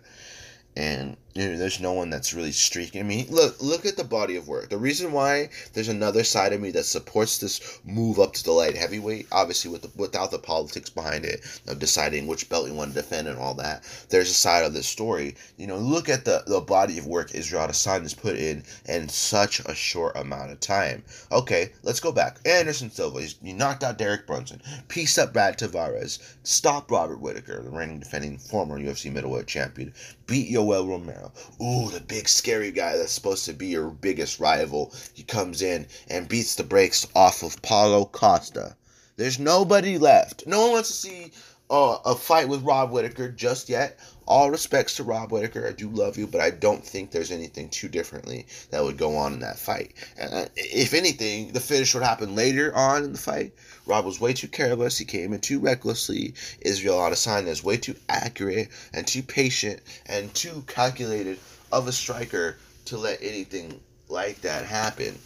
[0.76, 3.02] and you know, there's no one that's really streaking.
[3.02, 4.70] I mean, look, look at the body of work.
[4.70, 8.52] The reason why there's another side of me that supports this move up to the
[8.52, 12.74] light heavyweight, obviously with the, without the politics behind it of deciding which belt you
[12.76, 13.84] want to defend and all that.
[14.10, 15.36] There's a side of this story.
[15.58, 19.10] You know, look at the the body of work Israel Adesanya has put in in
[19.10, 21.04] such a short amount of time.
[21.32, 22.38] Okay, let's go back.
[22.46, 27.64] Anderson Silva, he's, he knocked out Derek Brunson, pieced up Brad Tavares, stopped Robert Whitaker,
[27.64, 29.94] the reigning defending former UFC middleweight champion,
[30.34, 31.32] beat Yoel Romero.
[31.62, 34.92] Ooh, the big scary guy that's supposed to be your biggest rival.
[35.14, 38.76] He comes in and beats the brakes off of Paulo Costa.
[39.16, 40.48] There's nobody left.
[40.48, 41.32] No one wants to see
[41.70, 44.00] uh, a fight with Rob Whitaker just yet.
[44.26, 45.68] All respects to Rob Whitaker.
[45.68, 49.18] I do love you, but I don't think there's anything too differently that would go
[49.18, 49.94] on in that fight.
[50.20, 53.54] Uh, if anything, the finish would happen later on in the fight.
[53.86, 54.98] Rob was way too careless.
[54.98, 56.34] He came in too recklessly.
[56.62, 61.38] Israel Adesanya is way too accurate and too patient and too calculated
[61.72, 65.18] of a striker to let anything like that happen.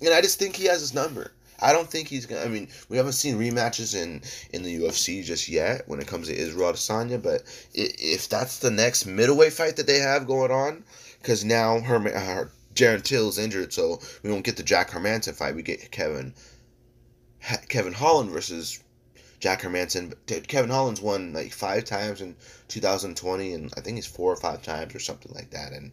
[0.00, 1.32] And I just think he has his number.
[1.62, 2.42] I don't think he's gonna.
[2.42, 4.22] I mean, we haven't seen rematches in
[4.52, 7.22] in the UFC just yet when it comes to Israel Adesanya.
[7.22, 10.84] But if that's the next middleweight fight that they have going on,
[11.20, 15.54] because now Herman, uh, Darren Till's injured, so we don't get the Jack Hermansson fight.
[15.54, 16.34] We get Kevin
[17.68, 18.80] Kevin Holland versus
[19.38, 20.14] Jack Hermansson.
[20.46, 22.36] Kevin Holland's won like five times in
[22.68, 25.72] 2020, and I think he's four or five times or something like that.
[25.72, 25.92] And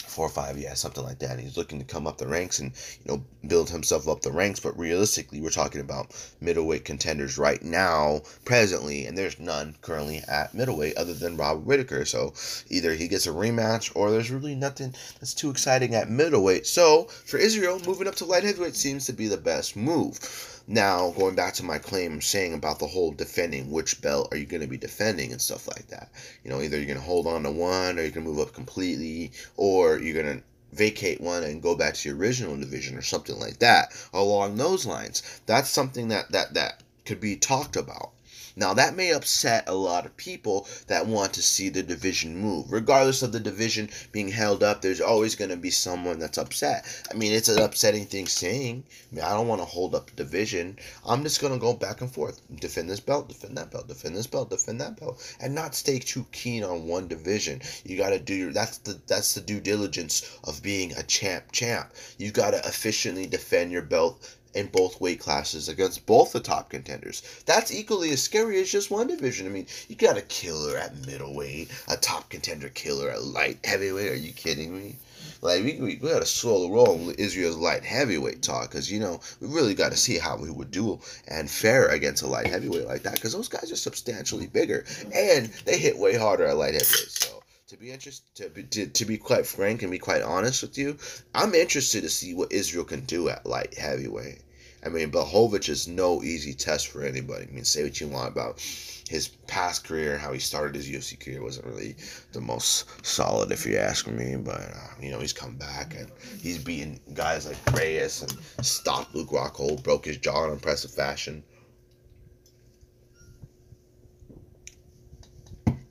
[0.00, 1.38] four or five, yeah, something like that.
[1.38, 2.72] he's looking to come up the ranks and
[3.04, 4.60] you know build himself up the ranks.
[4.60, 10.54] But realistically, we're talking about middleweight contenders right now, presently, and there's none currently at
[10.54, 12.04] middleweight other than Rob Whitaker.
[12.04, 12.34] So
[12.68, 16.66] either he gets a rematch or there's really nothing that's too exciting at middleweight.
[16.66, 20.18] So for Israel, moving up to light heavyweight seems to be the best move.
[20.68, 24.46] Now, going back to my claim saying about the whole defending, which belt are you
[24.46, 26.10] going to be defending and stuff like that?
[26.44, 28.38] You know, either you're going to hold on to one or you're going to move
[28.38, 32.96] up completely or you're going to vacate one and go back to your original division
[32.96, 35.40] or something like that along those lines.
[35.46, 38.12] That's something that, that, that could be talked about.
[38.54, 42.70] Now, that may upset a lot of people that want to see the division move.
[42.70, 46.86] Regardless of the division being held up, there's always going to be someone that's upset.
[47.10, 50.10] I mean, it's an upsetting thing saying, I, mean, I don't want to hold up
[50.10, 50.78] the division.
[51.06, 52.40] I'm just going to go back and forth.
[52.60, 55.98] Defend this belt, defend that belt, defend this belt, defend that belt, and not stay
[55.98, 57.62] too keen on one division.
[57.84, 61.52] You got to do your, that's the, that's the due diligence of being a champ
[61.52, 61.92] champ.
[62.18, 66.70] You got to efficiently defend your belt in both weight classes against both the top
[66.70, 67.22] contenders.
[67.46, 69.46] That's equally as scary as just one division.
[69.46, 74.12] I mean, you got a killer at middleweight, a top contender killer at light heavyweight.
[74.12, 74.96] Are you kidding me?
[75.40, 78.90] Like we, we, we got to slow the roll with Israel's light heavyweight talk because
[78.90, 82.28] you know we really got to see how we would do and fare against a
[82.28, 86.46] light heavyweight like that because those guys are substantially bigger and they hit way harder
[86.46, 87.10] at light heavyweight.
[87.10, 87.41] So
[87.72, 90.76] to be interested to be, to, to be quite frank and be quite honest with
[90.76, 90.94] you,
[91.34, 94.42] I'm interested to see what Israel can do at light heavyweight.
[94.84, 97.46] I mean, Blachowicz is no easy test for anybody.
[97.48, 98.60] I mean, say what you want about
[99.08, 101.96] his past career, how he started his UFC career wasn't really
[102.32, 104.36] the most solid, if you ask me.
[104.36, 106.10] But uh, you know, he's come back and
[106.42, 111.42] he's beaten guys like Reyes and stopped Luke Rockhold, broke his jaw in impressive fashion.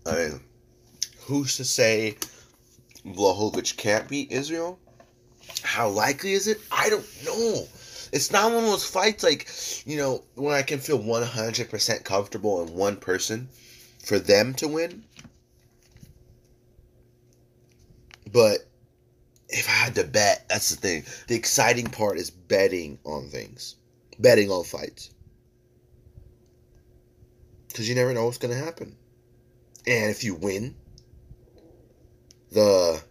[0.05, 0.41] I mean,
[1.31, 2.17] who's to say
[3.05, 4.77] Blachowicz can't beat Israel?
[5.63, 6.59] How likely is it?
[6.69, 7.65] I don't know.
[8.11, 9.47] It's not one of those fights like,
[9.85, 13.47] you know, when I can feel 100% comfortable in one person
[14.03, 15.03] for them to win.
[18.33, 18.67] But
[19.47, 21.05] if I had to bet, that's the thing.
[21.27, 23.77] The exciting part is betting on things,
[24.19, 25.11] betting on fights.
[27.69, 28.97] Because you never know what's going to happen.
[29.87, 30.75] And if you win,
[32.51, 33.01] the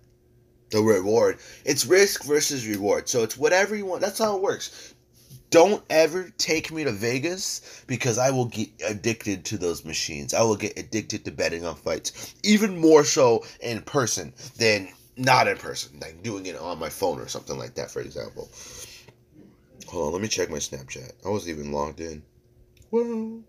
[0.70, 1.38] the reward.
[1.64, 3.08] It's risk versus reward.
[3.08, 4.00] So it's whatever you want.
[4.02, 4.94] That's how it works.
[5.50, 10.32] Don't ever take me to Vegas because I will get addicted to those machines.
[10.32, 12.34] I will get addicted to betting on fights.
[12.44, 15.98] Even more so in person than not in person.
[16.00, 18.48] Like doing it on my phone or something like that, for example.
[19.88, 21.12] Hold on, let me check my Snapchat.
[21.26, 22.22] I wasn't even logged in.
[22.90, 23.42] Whoa.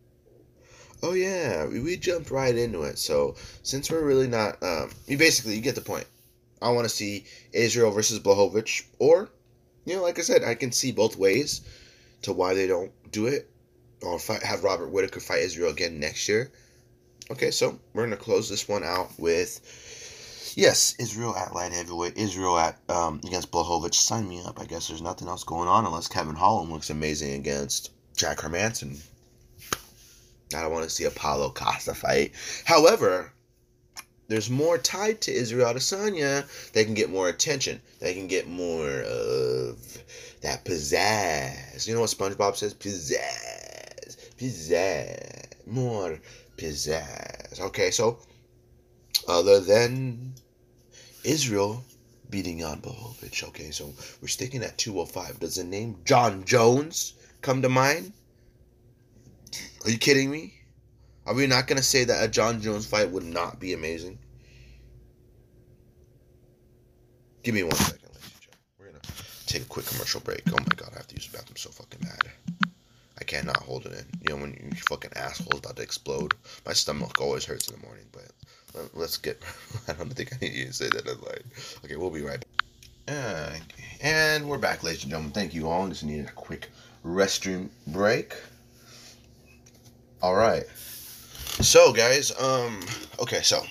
[1.04, 2.99] Oh yeah, we, we jumped right into it.
[2.99, 6.06] So since we're really not, um, you basically you get the point.
[6.62, 9.30] I want to see Israel versus Blachowicz, or
[9.86, 11.62] you know, like I said, I can see both ways
[12.22, 13.49] to why they don't do it.
[14.04, 16.52] Or fight, have Robert Whitaker fight Israel again next year.
[17.32, 19.62] Okay, so we're gonna close this one out with
[20.56, 23.95] yes, Israel at light heavyweight, Israel at um, against Blachowicz.
[23.95, 24.60] Sign me up.
[24.60, 29.02] I guess there's nothing else going on unless Kevin Holland looks amazing against Jack Hermansson.
[30.54, 32.34] I don't want to see Paulo Costa fight.
[32.66, 33.32] However,
[34.28, 36.45] there's more tied to Israel Adesanya.
[36.72, 37.82] They can get more attention.
[37.99, 39.97] They can get more of
[40.41, 41.86] that pizzazz.
[41.86, 42.74] You know what SpongeBob says?
[42.74, 44.18] Pizzazz.
[44.38, 45.68] Pizzazz.
[45.68, 46.18] More
[46.56, 47.60] pizzazz.
[47.60, 48.20] Okay, so
[49.28, 50.34] other than
[51.24, 51.84] Israel
[52.30, 53.91] beating on Blachowicz, okay, so
[54.22, 55.41] we're sticking at 205.
[55.41, 58.14] Does the name Jon Jones come to mind?
[59.84, 60.54] Are you kidding me?
[61.26, 64.20] Are we not to say that a Jon Jones fight would not be amazing?
[67.44, 68.62] Give me one second, ladies and gentlemen.
[68.80, 70.44] We're to take a quick commercial break.
[70.50, 72.72] Oh my god, I have to use the bathroom so fucking bad.
[73.20, 74.06] I cannot hold it in.
[74.22, 76.34] You know, when your fucking asshole's about to explode.
[76.66, 79.42] My stomach always hurts in the morning, but let's get.
[79.88, 81.52] I don't think I need to say that in line.
[81.86, 83.16] Okay, we'll be right back.
[83.16, 83.58] Uh,
[84.02, 85.32] and we're back, ladies and gentlemen.
[85.32, 85.88] Thank you all.
[85.88, 86.70] Just needed a quick
[87.04, 88.36] restroom break.
[90.22, 90.67] All right.
[91.61, 92.80] So, guys, um,
[93.19, 93.63] okay, so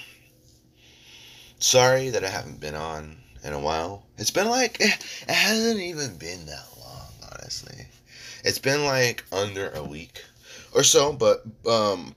[1.60, 4.04] sorry that I haven't been on in a while.
[4.18, 4.90] It's been like eh,
[5.28, 7.86] it hasn't even been that long, honestly.
[8.42, 10.24] It's been like under a week
[10.74, 12.16] or so, but um,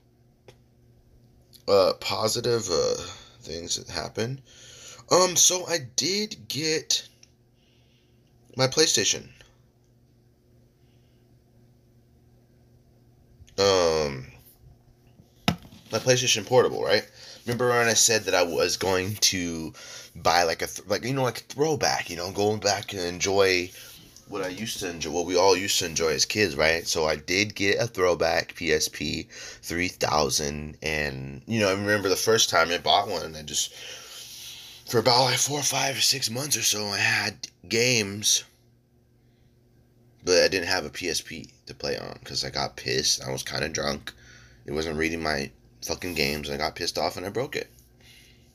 [1.68, 2.96] uh, positive uh
[3.42, 4.42] things that happened.
[5.12, 7.06] Um, so I did get
[8.56, 9.28] my PlayStation.
[13.58, 14.26] Um,
[15.94, 17.08] my PlayStation Portable, right?
[17.46, 19.72] Remember when I said that I was going to
[20.16, 23.02] buy like a th- like you know like a throwback, you know, going back and
[23.02, 23.70] enjoy
[24.26, 26.84] what I used to enjoy, what we all used to enjoy as kids, right?
[26.88, 32.50] So I did get a throwback PSP 3000, and you know, I remember the first
[32.50, 33.72] time I bought one, and I just
[34.88, 38.42] for about like four, five, or six months or so, I had games,
[40.24, 43.22] but I didn't have a PSP to play on because I got pissed.
[43.22, 44.12] I was kind of drunk.
[44.66, 45.50] It wasn't reading my
[45.86, 46.50] fucking games.
[46.50, 47.70] I got pissed off and I broke it.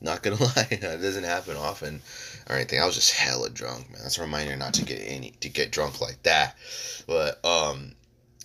[0.00, 2.02] Not gonna lie, that doesn't happen often
[2.48, 2.80] or anything.
[2.80, 4.00] I was just hella drunk, man.
[4.02, 6.56] That's a reminder not to get any to get drunk like that.
[7.06, 7.92] But um,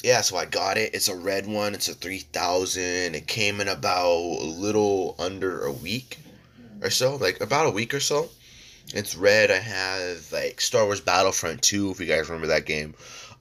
[0.04, 0.22] yeah.
[0.22, 0.94] So I got it.
[0.94, 1.74] It's a red one.
[1.74, 3.16] It's a three thousand.
[3.16, 6.18] It came in about a little under a week
[6.82, 8.30] or so, like about a week or so.
[8.94, 9.50] It's red.
[9.50, 12.94] I have like Star Wars Battlefront 2, if you guys remember that game.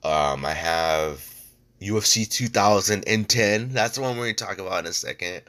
[0.02, 1.33] Um, I have
[1.84, 3.68] UFC 2010.
[3.70, 5.42] That's the one we're going to talk about in a second.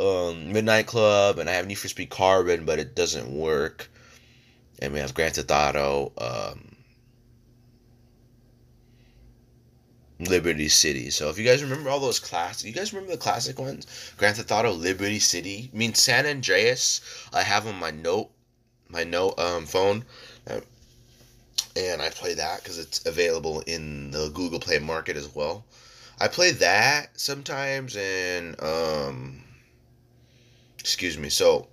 [0.00, 3.88] Um, Midnight Club, and I have Need for Speed Carbon, but it doesn't work.
[4.80, 6.76] And we have Grand Theft Auto, um,
[10.20, 11.10] Liberty City.
[11.10, 13.86] So if you guys remember all those classics, you guys remember the classic ones?
[14.16, 15.70] Grand Theft Auto, Liberty City.
[15.72, 17.00] I mean, San Andreas.
[17.32, 18.30] I have on my note,
[18.88, 20.04] my note um, phone.
[21.76, 25.64] And I play that because it's available in the Google Play Market as well.
[26.20, 29.44] I play that sometimes, and um,
[30.78, 31.28] excuse me.
[31.28, 31.68] So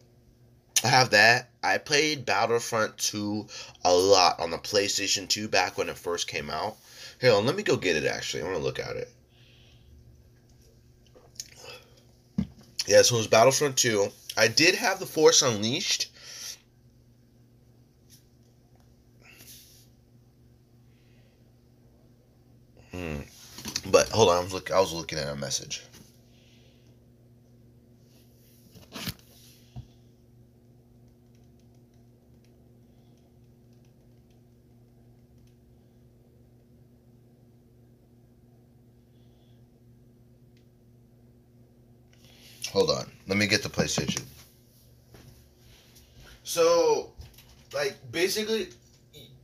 [0.84, 1.50] I have that.
[1.64, 3.48] I played Battlefront 2
[3.84, 6.78] a lot on the PlayStation 2 back when it first came out.
[7.20, 8.06] Here, let me go get it.
[8.06, 9.10] Actually, I want to look at it.
[12.88, 14.12] Yeah, so it was Battlefront 2.
[14.38, 16.12] I did have the Force Unleashed.
[22.96, 23.20] Hmm.
[23.92, 24.72] But hold on, I was look.
[24.72, 25.82] I was looking at a message.
[42.72, 43.12] Hold on.
[43.28, 44.24] Let me get the PlayStation.
[46.44, 47.12] So,
[47.74, 48.68] like, basically,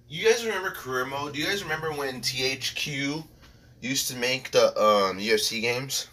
[0.10, 1.34] you guys remember career mode?
[1.34, 3.24] Do you guys remember when THQ
[3.82, 6.08] used to make the um, UFC games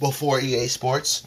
[0.00, 1.26] before EA Sports?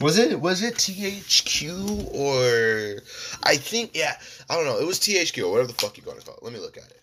[0.00, 3.02] Was it was it THQ or
[3.42, 4.16] I think yeah
[4.48, 6.42] I don't know it was THQ or whatever the fuck you're gonna call it.
[6.42, 7.00] Let me look at it.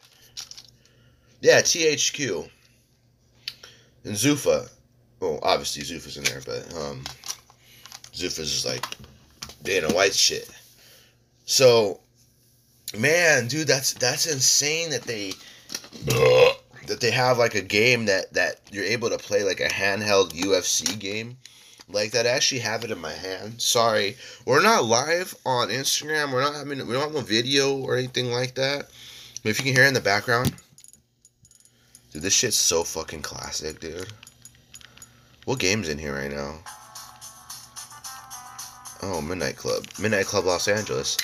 [1.41, 2.49] Yeah, THQ
[4.03, 4.69] and Zuffa.
[5.19, 7.03] Well, obviously Zuffa's in there, but um,
[8.13, 8.83] Zuffa's is like
[9.63, 10.49] Dana White shit.
[11.45, 11.99] So,
[12.97, 15.33] man, dude, that's that's insane that they
[16.87, 20.31] that they have like a game that that you're able to play like a handheld
[20.31, 21.37] UFC game.
[21.89, 23.61] Like that, I actually have it in my hand.
[23.61, 26.33] Sorry, we're not live on Instagram.
[26.33, 28.89] We're not having we don't have no video or anything like that.
[29.41, 30.53] But if you can hear in the background,
[32.11, 34.11] dude, this shit's so fucking classic, dude.
[35.45, 36.59] What game's in here right now?
[39.01, 39.85] Oh, Midnight Club.
[39.99, 41.17] Midnight Club Los Angeles.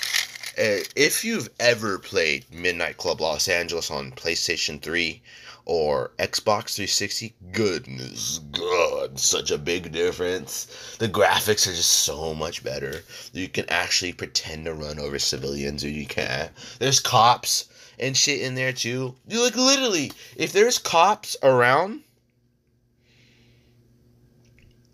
[0.55, 5.21] Eh, If you've ever played Midnight Club Los Angeles on PlayStation 3
[5.65, 10.95] or Xbox 360, goodness god, such a big difference.
[10.99, 13.03] The graphics are just so much better.
[13.31, 16.51] You can actually pretend to run over civilians or you can't.
[16.79, 19.15] There's cops and shit in there too.
[19.27, 22.03] You like literally, if there's cops around,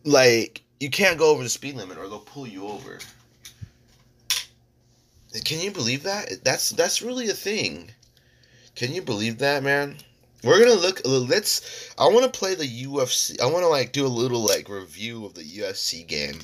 [0.04, 3.00] like you can't go over the speed limit or they'll pull you over.
[5.46, 6.44] Can you believe that?
[6.44, 7.92] That's that's really a thing.
[8.76, 9.98] Can you believe that, man?
[10.44, 11.02] We're gonna look.
[11.06, 11.94] Let's.
[11.98, 13.42] I want to play the UFC.
[13.42, 16.40] I want to like do a little like review of the UFC game.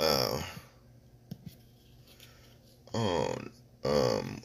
[0.00, 0.42] Uh.
[2.94, 3.34] Oh.
[3.84, 4.40] Um.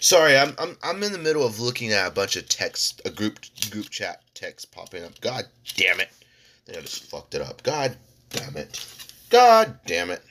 [0.00, 3.10] Sorry, I'm I'm I'm in the middle of looking at a bunch of text, a
[3.10, 3.40] group
[3.70, 5.20] group chat text popping up.
[5.20, 6.10] God damn it!
[6.68, 7.62] I just fucked it up.
[7.62, 7.96] God
[8.30, 8.84] damn it!
[9.30, 10.22] God damn it!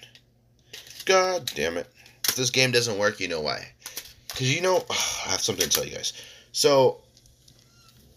[1.05, 1.87] God damn it!
[2.27, 3.67] If this game doesn't work, you know why?
[4.29, 6.13] Cause you know, I have something to tell you guys.
[6.51, 7.01] So,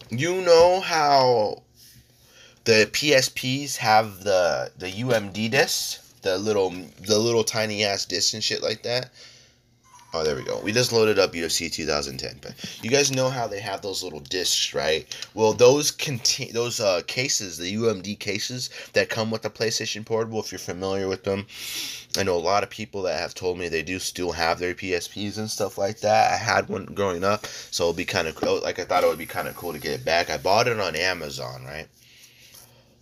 [0.09, 1.63] you know how
[2.65, 8.43] the PSPs have the the UMD discs, the little the little tiny ass discs and
[8.43, 9.11] shit like that.
[10.11, 10.59] Oh, there we go.
[10.61, 14.21] We just loaded up UFC 2010, but you guys know how they have those little
[14.21, 15.05] discs, right?
[15.35, 20.39] Well, those contain those uh, cases, the UMD cases that come with the PlayStation Portable.
[20.39, 21.45] If you're familiar with them,
[22.17, 24.73] I know a lot of people that have told me they do still have their
[24.73, 26.33] PSPs and stuff like that.
[26.33, 29.19] I had one growing up, so it'll be kind of like I thought it would
[29.19, 30.31] be kind of cool to get it back.
[30.31, 31.87] I bought it on Amazon, right?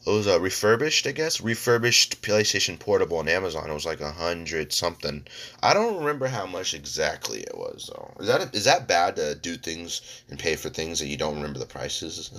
[0.07, 1.41] It was a refurbished, I guess.
[1.41, 3.69] Refurbished PlayStation Portable on Amazon.
[3.69, 5.27] It was like a hundred something.
[5.61, 8.13] I don't remember how much exactly it was though.
[8.21, 11.35] Is that is that bad to do things and pay for things that you don't
[11.35, 12.31] remember the prices?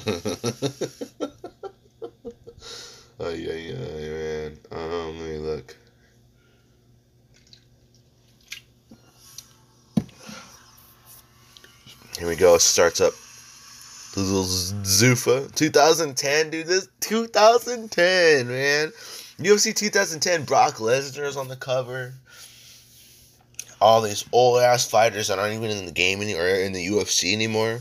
[3.20, 4.58] oh yeah, yeah, man.
[4.72, 5.76] Um, let me look.
[12.18, 12.56] Here we go.
[12.56, 13.12] Starts up.
[14.18, 15.54] Little Zuffa.
[15.54, 16.66] 2010, dude.
[16.66, 18.92] This 2010, man.
[19.38, 20.44] UFC 2010.
[20.44, 22.14] Brock Lesnar is on the cover.
[23.80, 26.86] All these old ass fighters that aren't even in the game any, or in the
[26.86, 27.80] UFC anymore.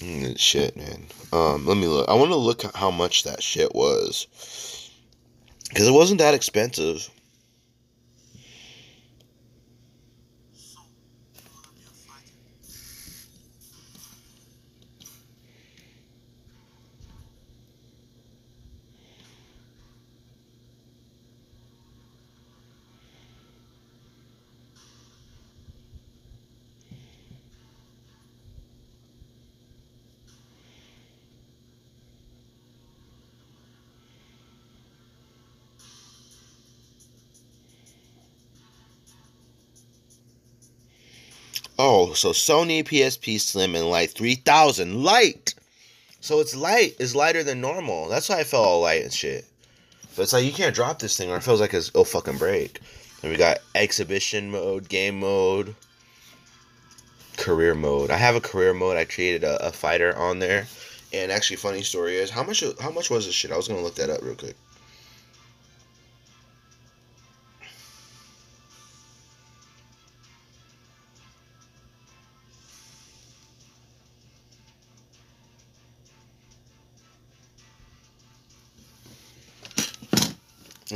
[0.00, 1.06] Mm, shit, man.
[1.32, 2.08] Um, let me look.
[2.08, 4.26] I want to look how much that shit was.
[5.68, 7.10] Because it wasn't that expensive.
[41.78, 45.02] Oh, so Sony PSP Slim and Light 3000.
[45.02, 45.54] Light!
[46.20, 46.96] So it's light.
[46.98, 48.08] It's lighter than normal.
[48.08, 49.44] That's why I felt all light and shit.
[50.16, 52.38] But it's like you can't drop this thing or it feels like it's, it'll fucking
[52.38, 52.80] break.
[53.22, 55.74] And we got exhibition mode, game mode,
[57.36, 58.10] career mode.
[58.10, 58.96] I have a career mode.
[58.96, 60.66] I created a, a fighter on there.
[61.12, 63.52] And actually, funny story is how much how much was this shit?
[63.52, 64.56] I was gonna look that up real quick.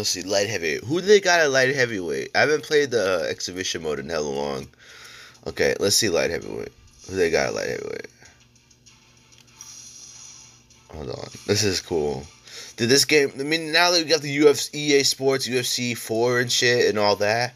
[0.00, 0.84] Let's see, light heavyweight.
[0.84, 2.30] Who they got at light heavyweight?
[2.34, 4.66] I haven't played the uh, exhibition mode in hella long.
[5.46, 6.72] Okay, let's see light heavyweight.
[7.06, 8.06] Who they got at light heavyweight?
[10.94, 12.22] Hold on, this is cool.
[12.78, 13.30] Dude, this game.
[13.38, 16.98] I mean, now that we got the UFC, EA Sports, UFC Four and shit, and
[16.98, 17.52] all that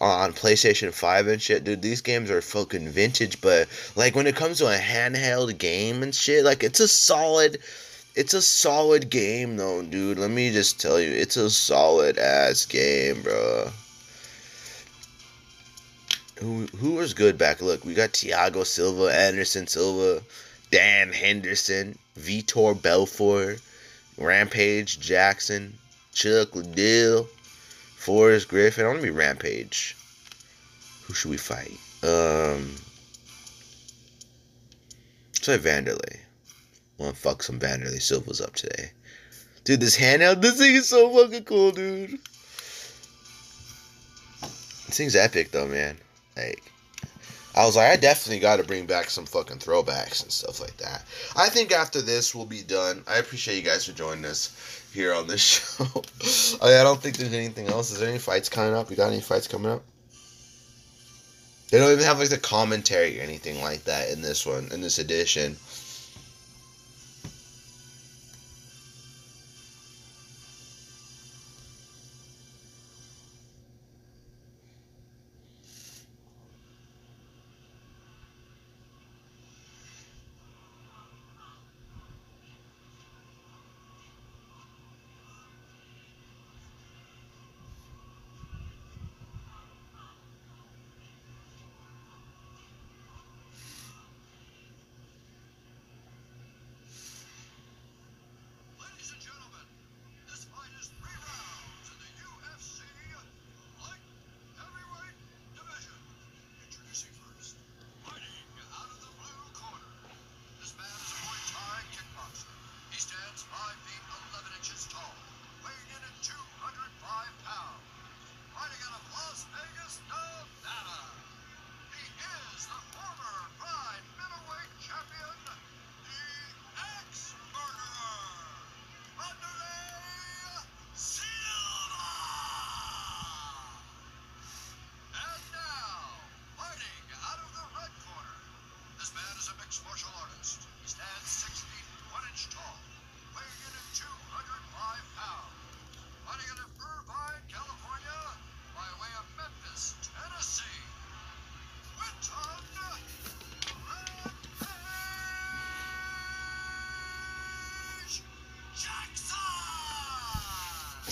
[0.00, 3.42] on PlayStation Five and shit, dude, these games are fucking vintage.
[3.42, 7.58] But like when it comes to a handheld game and shit, like it's a solid
[8.14, 10.18] it's a solid game though, dude.
[10.18, 13.70] Let me just tell you, it's a solid ass game, bro.
[16.38, 17.60] Who who was good back?
[17.60, 20.22] Look, we got Thiago Silva, Anderson Silva,
[20.70, 23.60] Dan Henderson, Vitor Belfort,
[24.18, 25.78] Rampage Jackson,
[26.12, 27.28] Chuck Liddell,
[27.96, 28.84] Forrest Griffin.
[28.84, 29.96] I want to be Rampage.
[31.04, 31.78] Who should we fight?
[32.02, 32.76] Um,
[35.40, 36.23] try Wanderlei.
[36.98, 38.92] Want to fuck some Wanderlei Silva's up today.
[39.64, 42.18] Dude, this handheld, this thing is so fucking cool, dude.
[44.40, 45.96] This thing's epic, though, man.
[46.36, 46.62] Like,
[47.56, 50.76] I was like, I definitely got to bring back some fucking throwbacks and stuff like
[50.78, 51.04] that.
[51.36, 53.02] I think after this, we'll be done.
[53.06, 55.40] I appreciate you guys for joining us here on this
[55.78, 56.64] show.
[56.64, 57.90] I don't think there's anything else.
[57.92, 58.90] Is there any fights coming up?
[58.90, 59.82] You got any fights coming up?
[61.70, 64.80] They don't even have like the commentary or anything like that in this one, in
[64.80, 65.56] this edition.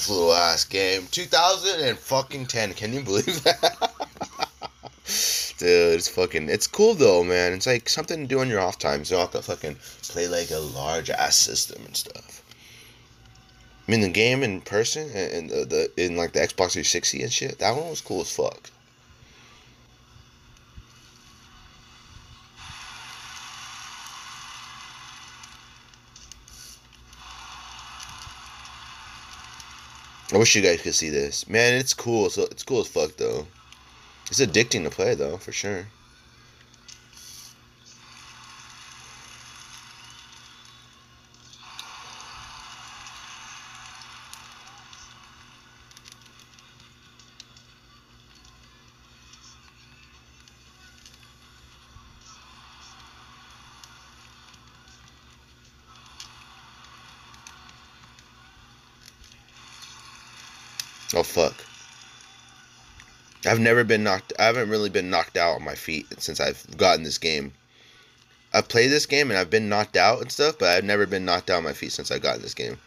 [0.09, 1.07] Little ass game.
[1.11, 2.75] 2000 and fucking 10.
[2.75, 3.93] Can you believe that?
[5.59, 6.49] Dude, it's fucking.
[6.49, 7.53] It's cool though, man.
[7.53, 9.11] It's like something to do on your off times.
[9.11, 9.77] You don't have to fucking
[10.09, 12.43] play like a large ass system and stuff.
[13.87, 15.65] I mean, the game in person and the,
[15.97, 17.59] the in like the Xbox 360 and shit.
[17.59, 18.71] That one was cool as fuck.
[30.32, 31.49] I wish you guys could see this.
[31.49, 32.29] Man, it's cool.
[32.29, 33.47] So it's cool as fuck though.
[34.29, 35.87] It's addicting to play though, for sure.
[61.15, 61.55] Oh fuck.
[63.45, 66.65] I've never been knocked I haven't really been knocked out on my feet since I've
[66.77, 67.53] gotten this game.
[68.55, 71.25] I've played this game and I've been knocked out and stuff, but I've never been
[71.25, 72.79] knocked out on my feet since I got this game.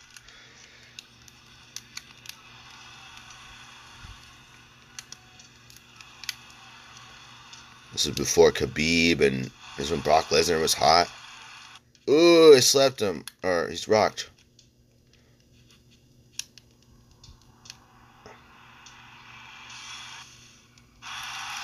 [7.93, 9.45] This is before Khabib and
[9.78, 11.09] this is when Brock Lesnar was hot.
[12.09, 13.23] Ooh, I slept him.
[13.41, 14.30] Or he's rocked.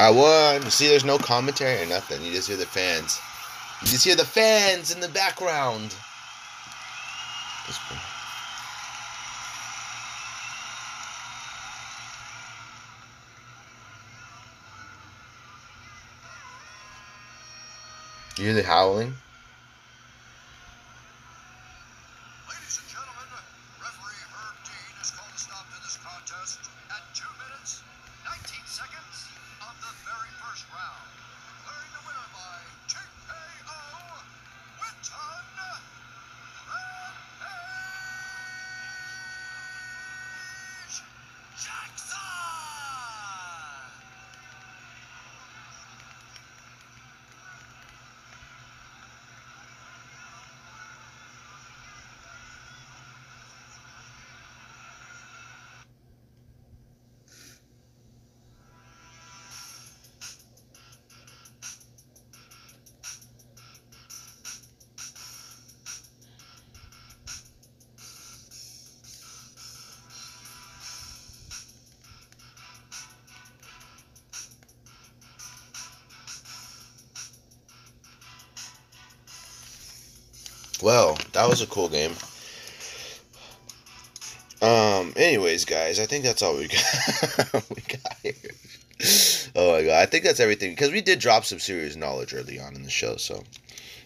[0.02, 0.68] I won.
[0.72, 2.24] See, there's no commentary or nothing.
[2.24, 3.22] You just hear the fans.
[3.82, 5.94] You just hear the fans in the background.
[18.40, 19.14] You hear the howling?
[80.82, 82.14] Well, that was a cool game.
[84.62, 85.14] Um.
[85.16, 87.64] Anyways, guys, I think that's all we got.
[87.70, 88.34] we got here.
[89.56, 92.60] Oh my god, I think that's everything because we did drop some serious knowledge early
[92.60, 93.16] on in the show.
[93.16, 93.44] So,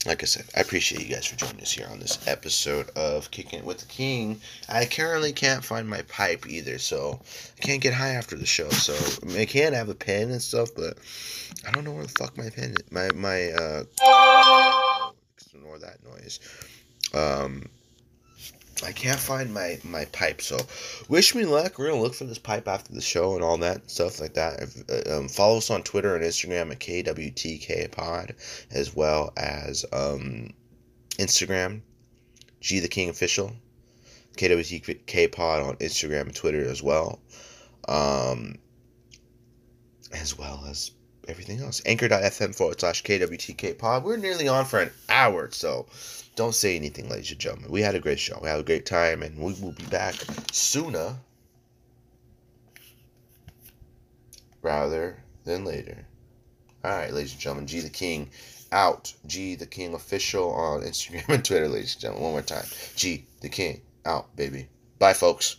[0.06, 3.32] like I said, I appreciate you guys for joining us here on this episode of
[3.32, 4.40] Kicking It with the King.
[4.70, 7.20] I currently can't find my pipe either, so
[7.58, 8.70] I can't get high after the show.
[8.70, 10.98] So I, mean, I can have a pen and stuff, but
[11.68, 12.92] I don't know where the fuck my pen is.
[12.92, 14.82] My my uh.
[16.16, 16.40] Noise.
[17.14, 17.70] Um.
[18.84, 20.58] I can't find my my pipe, so
[21.08, 21.80] wish me luck.
[21.80, 24.62] We're gonna look for this pipe after the show and all that stuff like that.
[24.62, 28.36] If, uh, um, follow us on Twitter and Instagram at KWTK Pod,
[28.72, 30.50] as well as um,
[31.12, 31.82] Instagram,
[32.60, 33.56] G the King Official,
[34.36, 37.20] KWTK Pod on Instagram and Twitter as well,
[37.88, 38.56] um,
[40.12, 40.92] as well as
[41.28, 41.82] everything else.
[41.86, 44.04] Anchor.fm forward slash KWTK Pod.
[44.04, 45.88] We're nearly on for an hour, so
[46.36, 47.72] don't say anything, ladies and gentlemen.
[47.72, 48.40] We had a great show.
[48.42, 50.16] We had a great time, and we will be back
[50.52, 51.16] sooner
[54.62, 56.06] rather than later.
[56.84, 58.30] All right, ladies and gentlemen, G the King
[58.72, 59.14] out.
[59.26, 62.24] G the King official on Instagram and Twitter, ladies and gentlemen.
[62.24, 62.66] One more time.
[62.96, 64.68] G the King out, baby.
[65.00, 65.58] Bye, folks.